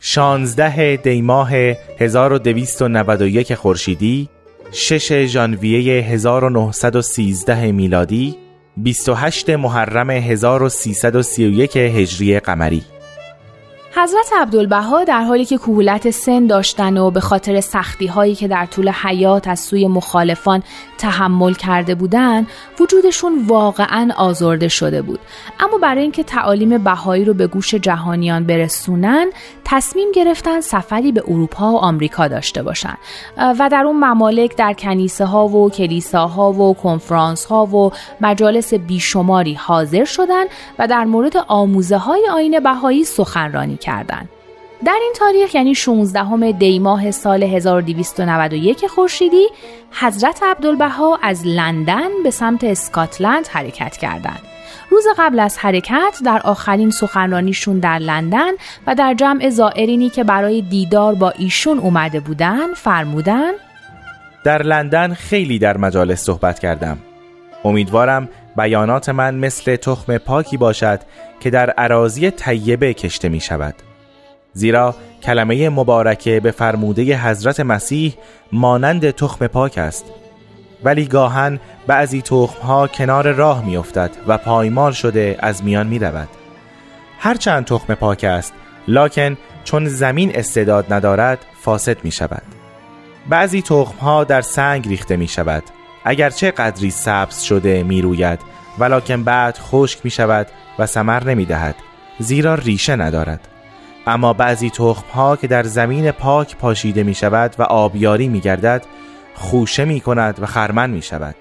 شانزده 0.00 0.96
دیماه 0.96 1.50
1291 1.98 3.54
خورشیدی 3.54 4.28
6 4.72 5.26
ژانویه 5.26 6.02
1913 6.02 7.72
میلادی 7.72 8.36
28 8.76 9.50
محرم 9.50 10.10
1331 10.10 11.76
هجری 11.76 12.40
قمری. 12.40 12.82
حضرت 13.98 14.32
عبدالبها 14.40 15.04
در 15.04 15.22
حالی 15.22 15.44
که 15.44 15.58
کهولت 15.58 16.10
سن 16.10 16.46
داشتن 16.46 16.98
و 16.98 17.10
به 17.10 17.20
خاطر 17.20 17.60
سختی 17.60 18.06
هایی 18.06 18.34
که 18.34 18.48
در 18.48 18.66
طول 18.66 18.88
حیات 18.88 19.48
از 19.48 19.60
سوی 19.60 19.86
مخالفان 19.86 20.62
تحمل 20.98 21.54
کرده 21.54 21.94
بودند 21.94 22.46
وجودشون 22.80 23.46
واقعا 23.46 24.08
آزرده 24.16 24.68
شده 24.68 25.02
بود. 25.02 25.20
اما 25.60 25.78
برای 25.78 26.02
اینکه 26.02 26.22
تعالیم 26.22 26.78
بهایی 26.78 27.24
رو 27.24 27.34
به 27.34 27.46
گوش 27.46 27.74
جهانیان 27.74 28.44
برسونن 28.44 29.30
تصمیم 29.64 30.12
گرفتن 30.12 30.60
سفری 30.60 31.12
به 31.12 31.22
اروپا 31.26 31.72
و 31.72 31.76
آمریکا 31.76 32.28
داشته 32.28 32.62
باشن. 32.62 32.96
و 33.36 33.68
در 33.72 33.84
اون 33.86 34.04
ممالک 34.04 34.56
در 34.56 34.72
کنیسه 34.72 35.24
ها 35.24 35.48
و 35.48 35.70
کلیساها 35.70 36.52
و 36.52 36.74
کنفرانس 36.74 37.44
ها 37.44 37.66
و 37.66 37.92
مجالس 38.20 38.74
بیشماری 38.74 39.54
حاضر 39.54 40.04
شدند 40.04 40.48
و 40.78 40.86
در 40.86 41.04
مورد 41.04 41.36
آموزه 41.48 41.96
های 41.96 42.28
آین 42.32 42.60
بهایی 42.60 43.04
سخنرانی 43.04 43.76
کردند. 43.86 44.28
در 44.84 44.98
این 45.02 45.12
تاریخ 45.16 45.54
یعنی 45.54 45.74
16 45.74 46.52
دی 46.52 46.78
ماه 46.78 47.10
سال 47.10 47.42
1291 47.42 48.86
خورشیدی 48.86 49.46
حضرت 50.00 50.42
عبدالبها 50.42 51.18
از 51.22 51.46
لندن 51.46 52.08
به 52.24 52.30
سمت 52.30 52.64
اسکاتلند 52.64 53.46
حرکت 53.46 53.96
کردند. 53.96 54.42
روز 54.90 55.04
قبل 55.18 55.40
از 55.40 55.58
حرکت 55.58 56.20
در 56.24 56.40
آخرین 56.44 56.90
سخنرانیشون 56.90 57.78
در 57.78 57.98
لندن 57.98 58.52
و 58.86 58.94
در 58.94 59.14
جمع 59.14 59.50
زائرینی 59.50 60.08
که 60.08 60.24
برای 60.24 60.62
دیدار 60.62 61.14
با 61.14 61.30
ایشون 61.30 61.78
اومده 61.78 62.20
بودن 62.20 62.74
فرمودن 62.74 63.52
در 64.44 64.62
لندن 64.62 65.14
خیلی 65.14 65.58
در 65.58 65.76
مجالس 65.76 66.24
صحبت 66.24 66.58
کردم 66.58 66.98
امیدوارم 67.66 68.28
بیانات 68.56 69.08
من 69.08 69.34
مثل 69.34 69.76
تخم 69.76 70.18
پاکی 70.18 70.56
باشد 70.56 71.00
که 71.40 71.50
در 71.50 71.70
عراضی 71.70 72.30
طیبه 72.30 72.94
کشته 72.94 73.28
می 73.28 73.40
شود 73.40 73.74
زیرا 74.52 74.94
کلمه 75.22 75.68
مبارکه 75.68 76.40
به 76.40 76.50
فرموده 76.50 77.16
حضرت 77.16 77.60
مسیح 77.60 78.14
مانند 78.52 79.10
تخم 79.10 79.46
پاک 79.46 79.78
است. 79.78 80.04
ولی 80.84 81.04
گاهن 81.04 81.60
بعضی 81.86 82.22
تخمها 82.22 82.88
کنار 82.88 83.32
راه 83.32 83.64
می 83.64 83.76
افتد 83.76 84.10
و 84.26 84.38
پایمال 84.38 84.92
شده 84.92 85.36
از 85.38 85.64
میان 85.64 85.86
می 85.86 85.98
رود 85.98 86.28
هرچند 87.18 87.64
تخم 87.64 87.94
پاک 87.94 88.24
است 88.24 88.52
لکن 88.88 89.36
چون 89.64 89.86
زمین 89.86 90.36
استعداد 90.36 90.92
ندارد 90.92 91.38
فاسد 91.60 92.04
می 92.04 92.10
شود 92.10 92.42
بعضی 93.28 93.62
تخمها 93.62 94.24
در 94.24 94.40
سنگ 94.40 94.88
ریخته 94.88 95.16
می 95.16 95.28
شود 95.28 95.62
اگرچه 96.08 96.50
قدری 96.50 96.90
سبز 96.90 97.42
شده 97.42 97.82
می 97.82 98.02
روید 98.02 98.40
ولیکن 98.78 99.24
بعد 99.24 99.58
خشک 99.58 100.00
می 100.04 100.10
شود 100.10 100.46
و 100.78 100.86
سمر 100.86 101.24
نمی 101.24 101.44
دهد 101.44 101.74
زیرا 102.18 102.54
ریشه 102.54 102.96
ندارد. 102.96 103.48
اما 104.06 104.32
بعضی 104.32 104.70
تخم 104.70 105.08
ها 105.14 105.36
که 105.36 105.46
در 105.46 105.62
زمین 105.62 106.10
پاک 106.10 106.56
پاشیده 106.56 107.02
می 107.02 107.14
شود 107.14 107.54
و 107.58 107.62
آبیاری 107.62 108.28
می 108.28 108.40
گردد 108.40 108.82
خوشه 109.34 109.84
می 109.84 110.00
کند 110.00 110.42
و 110.42 110.46
خرمن 110.46 110.90
می 110.90 111.02
شود 111.02 111.34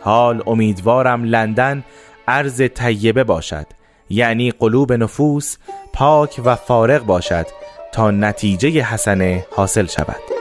حال 0.00 0.42
امیدوارم 0.46 1.24
لندن 1.24 1.84
ارز 2.28 2.62
طیبه 2.74 3.24
باشد 3.24 3.66
یعنی 4.10 4.50
قلوب 4.50 4.92
نفوس 4.92 5.56
پاک 5.92 6.40
و 6.44 6.56
فارغ 6.56 7.06
باشد 7.06 7.46
تا 7.92 8.10
نتیجه 8.10 8.70
حسنه 8.80 9.46
حاصل 9.50 9.86
شود. 9.86 10.31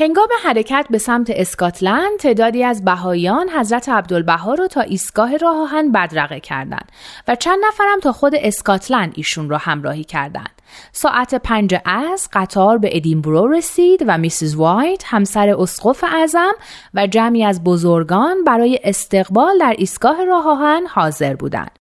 هنگام 0.00 0.28
حرکت 0.44 0.86
به 0.90 0.98
سمت 0.98 1.30
اسکاتلند 1.30 2.18
تعدادی 2.18 2.64
از 2.64 2.84
بهایان 2.84 3.48
حضرت 3.48 3.88
عبدالبها 3.88 4.54
رو 4.54 4.66
تا 4.66 4.80
ایستگاه 4.80 5.36
راه 5.36 5.56
آهن 5.56 5.92
بدرقه 5.92 6.40
کردند 6.40 6.92
و 7.28 7.34
چند 7.34 7.58
نفرم 7.68 8.00
تا 8.00 8.12
خود 8.12 8.34
اسکاتلند 8.34 9.12
ایشون 9.16 9.50
رو 9.50 9.56
همراهی 9.56 10.04
کردند. 10.04 10.62
ساعت 10.92 11.34
پنج 11.34 11.76
از 11.84 12.28
قطار 12.32 12.78
به 12.78 12.96
ادینبرو 12.96 13.46
رسید 13.46 14.04
و 14.06 14.18
Mrs. 14.18 14.54
White 14.54 15.02
همسر 15.06 15.48
اسقف 15.48 16.04
اعظم 16.04 16.52
و 16.94 17.06
جمعی 17.06 17.44
از 17.44 17.64
بزرگان 17.64 18.44
برای 18.44 18.80
استقبال 18.84 19.58
در 19.58 19.74
ایستگاه 19.78 20.24
راه 20.24 20.48
آهن 20.48 20.86
حاضر 20.86 21.34
بودند. 21.34 21.78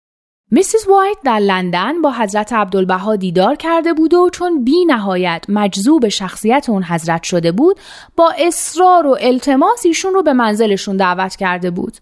Mrs. 0.55 0.87
White 0.87 1.17
در 1.23 1.39
لندن 1.39 2.01
با 2.01 2.11
حضرت 2.11 2.53
عبدالبها 2.53 3.15
دیدار 3.15 3.55
کرده 3.55 3.93
بود 3.93 4.13
و 4.13 4.29
چون 4.29 4.63
بی 4.63 4.85
نهایت 4.85 5.45
مجذوب 5.49 6.07
شخصیت 6.07 6.69
اون 6.69 6.83
حضرت 6.83 7.23
شده 7.23 7.51
بود 7.51 7.79
با 8.15 8.33
اصرار 8.37 9.07
و 9.07 9.17
التماس 9.21 9.85
ایشون 9.85 10.13
رو 10.13 10.23
به 10.23 10.33
منزلشون 10.33 10.97
دعوت 10.97 11.35
کرده 11.35 11.71
بود. 11.71 11.93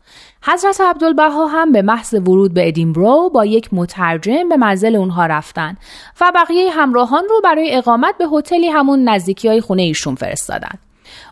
حضرت 0.44 0.82
عبدالبها 0.82 1.48
هم 1.48 1.72
به 1.72 1.82
محض 1.82 2.14
ورود 2.14 2.54
به 2.54 2.68
ادینبرو 2.68 3.30
با 3.34 3.46
یک 3.46 3.70
مترجم 3.72 4.50
به 4.50 4.58
منزل 4.58 4.96
اونها 4.96 5.26
رفتن 5.26 5.78
و 6.22 6.32
بقیه 6.36 6.72
همراهان 6.72 7.24
رو 7.30 7.42
برای 7.44 7.76
اقامت 7.76 8.18
به 8.18 8.26
هتلی 8.34 8.68
همون 8.68 9.10
نزدیکی 9.10 9.48
های 9.48 9.62
خونه 9.62 9.82
ایشون 9.82 10.16
فرستادن. 10.16 10.80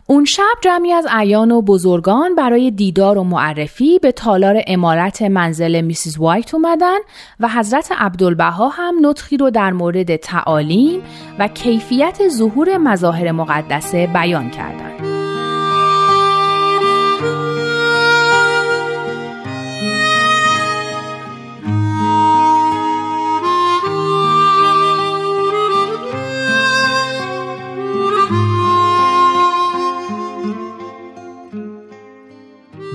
اون 0.06 0.24
شب 0.24 0.42
جمعی 0.60 0.92
از 0.92 1.06
ایان 1.20 1.50
و 1.50 1.62
بزرگان 1.62 2.34
برای 2.34 2.70
دیدار 2.70 3.18
و 3.18 3.24
معرفی 3.24 3.98
به 3.98 4.12
تالار 4.12 4.62
امارت 4.66 5.22
منزل 5.22 5.80
میسیز 5.80 6.18
وایت 6.18 6.54
اومدن 6.54 6.98
و 7.40 7.48
حضرت 7.48 7.92
عبدالبها 7.98 8.68
هم 8.68 8.94
نطخی 9.02 9.36
رو 9.36 9.50
در 9.50 9.72
مورد 9.72 10.16
تعالیم 10.16 11.02
و 11.38 11.48
کیفیت 11.48 12.28
ظهور 12.28 12.78
مظاهر 12.78 13.32
مقدسه 13.32 14.06
بیان 14.06 14.50
کردند. 14.50 15.09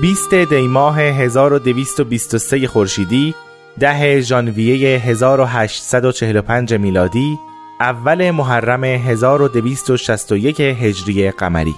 20 0.01 0.33
دیماه 0.33 0.99
1223 0.99 2.67
خورشیدی 2.67 3.35
ده 3.79 4.21
ژانویه 4.21 4.99
1845 4.99 6.73
میلادی 6.73 7.39
اول 7.79 8.31
محرم 8.31 8.83
1261 8.83 10.59
هجری 10.59 11.31
قمری. 11.31 11.75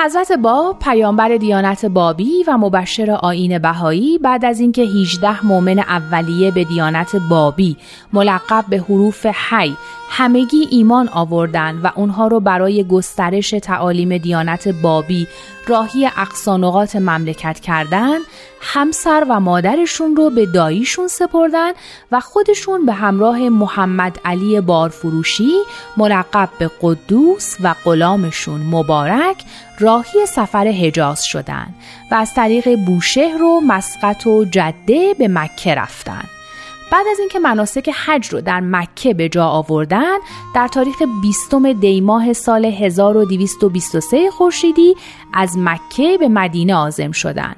حضرت 0.00 0.32
باب 0.32 0.78
پیامبر 0.78 1.36
دیانت 1.36 1.86
بابی 1.86 2.44
و 2.46 2.58
مبشر 2.58 3.10
آین 3.10 3.58
بهایی 3.58 4.18
بعد 4.18 4.44
از 4.44 4.60
اینکه 4.60 4.82
18 4.82 5.46
مؤمن 5.46 5.78
اولیه 5.78 6.50
به 6.50 6.64
دیانت 6.64 7.16
بابی 7.30 7.76
ملقب 8.12 8.64
به 8.68 8.78
حروف 8.78 9.26
حی 9.26 9.76
همگی 10.08 10.68
ایمان 10.70 11.08
آوردن 11.08 11.80
و 11.82 11.90
اونها 11.94 12.26
رو 12.26 12.40
برای 12.40 12.84
گسترش 12.84 13.50
تعالیم 13.50 14.18
دیانت 14.18 14.68
بابی 14.68 15.28
راهی 15.66 16.06
اقصانقات 16.06 16.96
مملکت 16.96 17.60
کردن 17.60 18.18
همسر 18.60 19.26
و 19.28 19.40
مادرشون 19.40 20.16
رو 20.16 20.30
به 20.30 20.46
داییشون 20.46 21.08
سپردن 21.08 21.72
و 22.12 22.20
خودشون 22.20 22.86
به 22.86 22.92
همراه 22.92 23.48
محمد 23.48 24.20
علی 24.24 24.60
بارفروشی 24.60 25.52
ملقب 25.96 26.48
به 26.58 26.70
قدوس 26.82 27.56
و 27.60 27.74
غلامشون 27.84 28.60
مبارک 28.60 29.44
راهی 29.78 30.26
سفر 30.26 30.64
حجاز 30.64 31.24
شدند 31.24 31.74
و 32.10 32.14
از 32.14 32.34
طریق 32.34 32.84
بوشهر 32.84 33.42
و 33.42 33.60
مسقط 33.60 34.26
و 34.26 34.44
جده 34.44 35.14
به 35.18 35.28
مکه 35.28 35.74
رفتند. 35.74 36.37
بعد 36.92 37.06
از 37.10 37.18
اینکه 37.18 37.38
مناسک 37.38 37.90
حج 38.06 38.28
رو 38.28 38.40
در 38.40 38.60
مکه 38.60 39.14
به 39.14 39.28
جا 39.28 39.46
آوردن 39.46 40.18
در 40.54 40.68
تاریخ 40.68 41.02
20 41.22 41.54
دیماه 41.80 42.32
سال 42.32 42.64
1223 42.64 44.30
خورشیدی 44.30 44.96
از 45.34 45.58
مکه 45.58 46.18
به 46.18 46.28
مدینه 46.28 46.74
آزم 46.74 47.12
شدند. 47.12 47.56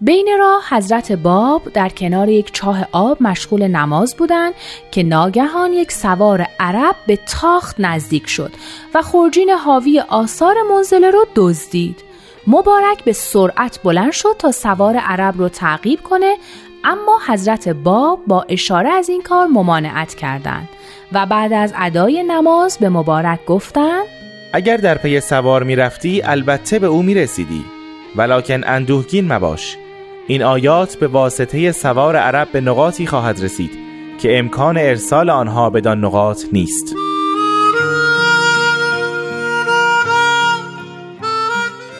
بین 0.00 0.28
راه 0.38 0.62
حضرت 0.70 1.12
باب 1.12 1.62
در 1.72 1.88
کنار 1.88 2.28
یک 2.28 2.52
چاه 2.52 2.88
آب 2.92 3.22
مشغول 3.22 3.66
نماز 3.66 4.16
بودند 4.16 4.54
که 4.90 5.02
ناگهان 5.02 5.72
یک 5.72 5.92
سوار 5.92 6.46
عرب 6.60 6.96
به 7.06 7.16
تاخت 7.16 7.76
نزدیک 7.78 8.28
شد 8.28 8.52
و 8.94 9.02
خورجین 9.02 9.50
حاوی 9.50 10.00
آثار 10.00 10.54
منزله 10.70 11.10
رو 11.10 11.26
دزدید. 11.34 12.04
مبارک 12.46 13.04
به 13.04 13.12
سرعت 13.12 13.82
بلند 13.82 14.12
شد 14.12 14.36
تا 14.38 14.52
سوار 14.52 14.96
عرب 14.96 15.38
رو 15.38 15.48
تعقیب 15.48 16.02
کنه 16.02 16.36
اما 16.84 17.18
حضرت 17.28 17.68
باب 17.68 18.20
با 18.26 18.46
اشاره 18.48 18.88
از 18.88 19.08
این 19.08 19.22
کار 19.22 19.46
ممانعت 19.46 20.14
کردند 20.14 20.68
و 21.12 21.26
بعد 21.26 21.52
از 21.52 21.72
ادای 21.76 22.22
نماز 22.22 22.78
به 22.78 22.88
مبارک 22.88 23.44
گفتند 23.44 24.06
اگر 24.52 24.76
در 24.76 24.98
پی 24.98 25.20
سوار 25.20 25.62
می 25.62 25.76
رفتی 25.76 26.22
البته 26.22 26.78
به 26.78 26.86
او 26.86 27.02
می 27.02 27.14
رسیدی 27.14 27.64
ولیکن 28.16 28.64
اندوهگین 28.64 29.32
مباش. 29.32 29.76
این 30.26 30.42
آیات 30.42 30.96
به 30.96 31.06
واسطه 31.06 31.72
سوار 31.72 32.16
عرب 32.16 32.48
به 32.52 32.60
نقاطی 32.60 33.06
خواهد 33.06 33.44
رسید 33.44 33.70
که 34.18 34.38
امکان 34.38 34.78
ارسال 34.78 35.30
آنها 35.30 35.70
بدان 35.70 36.04
نقاط 36.04 36.42
نیست. 36.52 36.94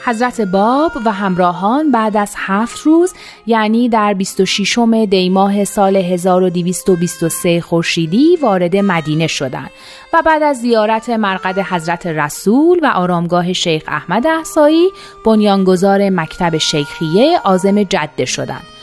حضرت 0.06 0.40
باب 0.40 0.92
و 1.04 1.12
همراهان 1.12 1.90
بعد 1.90 2.16
از 2.16 2.34
هفت 2.36 2.80
روز 2.80 3.14
یعنی 3.46 3.88
در 3.88 4.14
26 4.14 4.78
دیماه 5.10 5.64
سال 5.64 5.96
1223 5.96 7.60
خورشیدی 7.60 8.36
وارد 8.42 8.76
مدینه 8.76 9.26
شدند 9.26 9.70
و 10.12 10.22
بعد 10.26 10.42
از 10.42 10.60
زیارت 10.60 11.10
مرقد 11.10 11.58
حضرت 11.58 12.06
رسول 12.06 12.80
و 12.82 12.86
آرامگاه 12.86 13.52
شیخ 13.52 13.82
احمد 13.88 14.26
احسایی 14.26 14.88
بنیانگذار 15.24 16.10
مکتب 16.10 16.58
شیخیه 16.58 17.40
آزم 17.44 17.82
جده 17.82 18.24
شدند. 18.24 18.73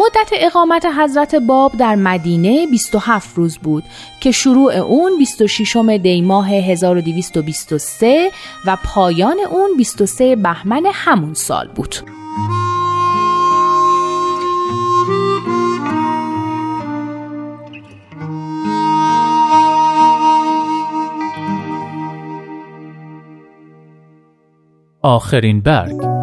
مدت 0.00 0.30
اقامت 0.32 0.86
حضرت 0.86 1.34
باب 1.34 1.72
در 1.76 1.94
مدینه 1.94 2.66
27 2.66 3.36
روز 3.38 3.58
بود 3.58 3.84
که 4.20 4.30
شروع 4.30 4.76
اون 4.76 5.18
26 5.18 5.76
دیماه 6.02 6.48
1223 6.50 8.30
و 8.66 8.76
پایان 8.84 9.36
اون 9.50 9.76
23 9.76 10.36
بهمن 10.36 10.82
همون 10.94 11.34
سال 11.34 11.68
بود. 11.68 11.94
آخرین 25.02 25.60
برگ 25.60 26.19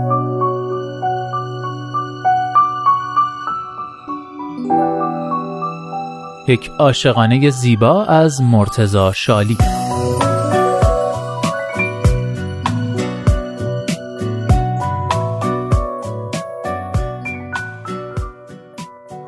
یک 6.48 6.72
عاشقانه 6.80 7.50
زیبا 7.50 8.06
از 8.06 8.42
مرتزا 8.42 9.14
شالی. 9.14 9.58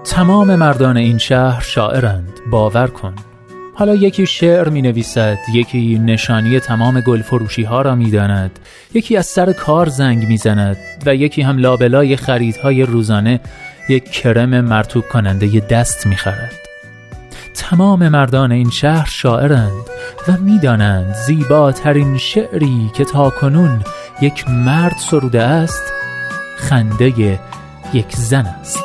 تمام 0.06 0.56
مردان 0.56 0.98
این 0.98 1.18
شهر 1.18 1.62
شاعرند 1.62 2.40
باور 2.52 2.88
کن. 2.88 3.16
حالا 3.74 3.96
یکی 3.96 4.26
شعر 4.26 4.70
می 4.70 4.82
نویسد 4.82 5.38
یکی 5.54 6.00
نشانی 6.00 6.60
تمام 6.60 7.02
گل 7.02 7.22
فروشی 7.22 7.64
ها 7.64 7.82
را 7.82 7.96
می 7.96 8.12
داند 8.12 8.60
یکی 8.94 9.18
از 9.18 9.26
سر 9.26 9.54
کار 9.54 9.90
زنگ 9.90 10.28
می 10.28 10.38
زند 10.38 10.78
و 11.06 11.16
یکی 11.16 11.42
هم 11.42 11.58
لابلای 11.58 12.16
خریدهای 12.16 12.84
روزانه 12.84 13.40
یک 13.90 14.12
کرم 14.12 14.62
مرتوب 14.62 15.04
کننده 15.08 15.60
دست 15.60 16.08
می 16.08 16.16
خرد 16.16 16.69
تمام 17.60 18.10
مردان 18.10 18.52
این 18.52 18.70
شهر 18.70 19.10
شاعرند 19.10 19.86
و 20.28 20.32
می‌دانند 20.32 21.14
زیباترین 21.14 22.18
شعری 22.18 22.92
که 22.94 23.06
تا 23.06 23.30
کنون 23.30 23.84
یک 24.22 24.50
مرد 24.50 24.96
سروده 24.98 25.44
است 25.44 25.84
خنده 26.58 27.40
یک 27.94 28.16
زن 28.16 28.46
است. 28.46 28.84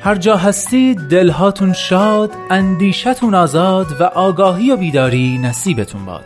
هر 0.00 0.14
جا 0.14 0.36
هستید 0.36 0.98
دلهاتون 0.98 1.72
شاد 1.72 2.30
اندیشتون 2.50 3.34
آزاد 3.34 4.00
و 4.00 4.04
آگاهی 4.04 4.70
و 4.70 4.76
بیداری 4.76 5.38
نصیبتون 5.38 6.04
باد. 6.04 6.24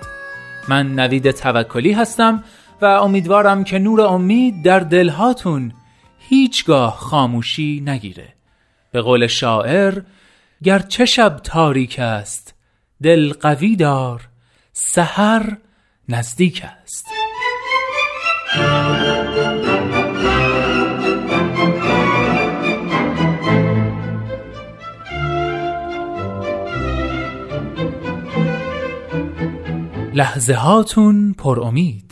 من 0.68 0.95
نوید 0.95 1.30
توکلی 1.30 1.93
هستم 1.93 2.45
و 2.83 2.85
امیدوارم 2.85 3.64
که 3.64 3.78
نور 3.78 4.01
امید 4.01 4.62
در 4.62 4.80
دلهاتون 4.80 5.72
هیچگاه 6.18 6.97
خاموشی 6.97 7.83
نگیره. 7.87 8.28
به 8.93 9.01
قول 9.01 9.26
شاعر 9.26 10.03
گرچه 10.62 11.05
شب 11.05 11.41
تاریک 11.45 11.99
است 11.99 12.55
دل 13.03 13.33
قوی 13.33 13.76
دار 13.76 14.28
سحر 14.72 15.57
نزدیک 16.09 16.64
است. 16.83 17.07
لحظه 30.14 30.55
هاتون 30.55 31.35
پر 31.39 31.61
امید. 31.61 32.11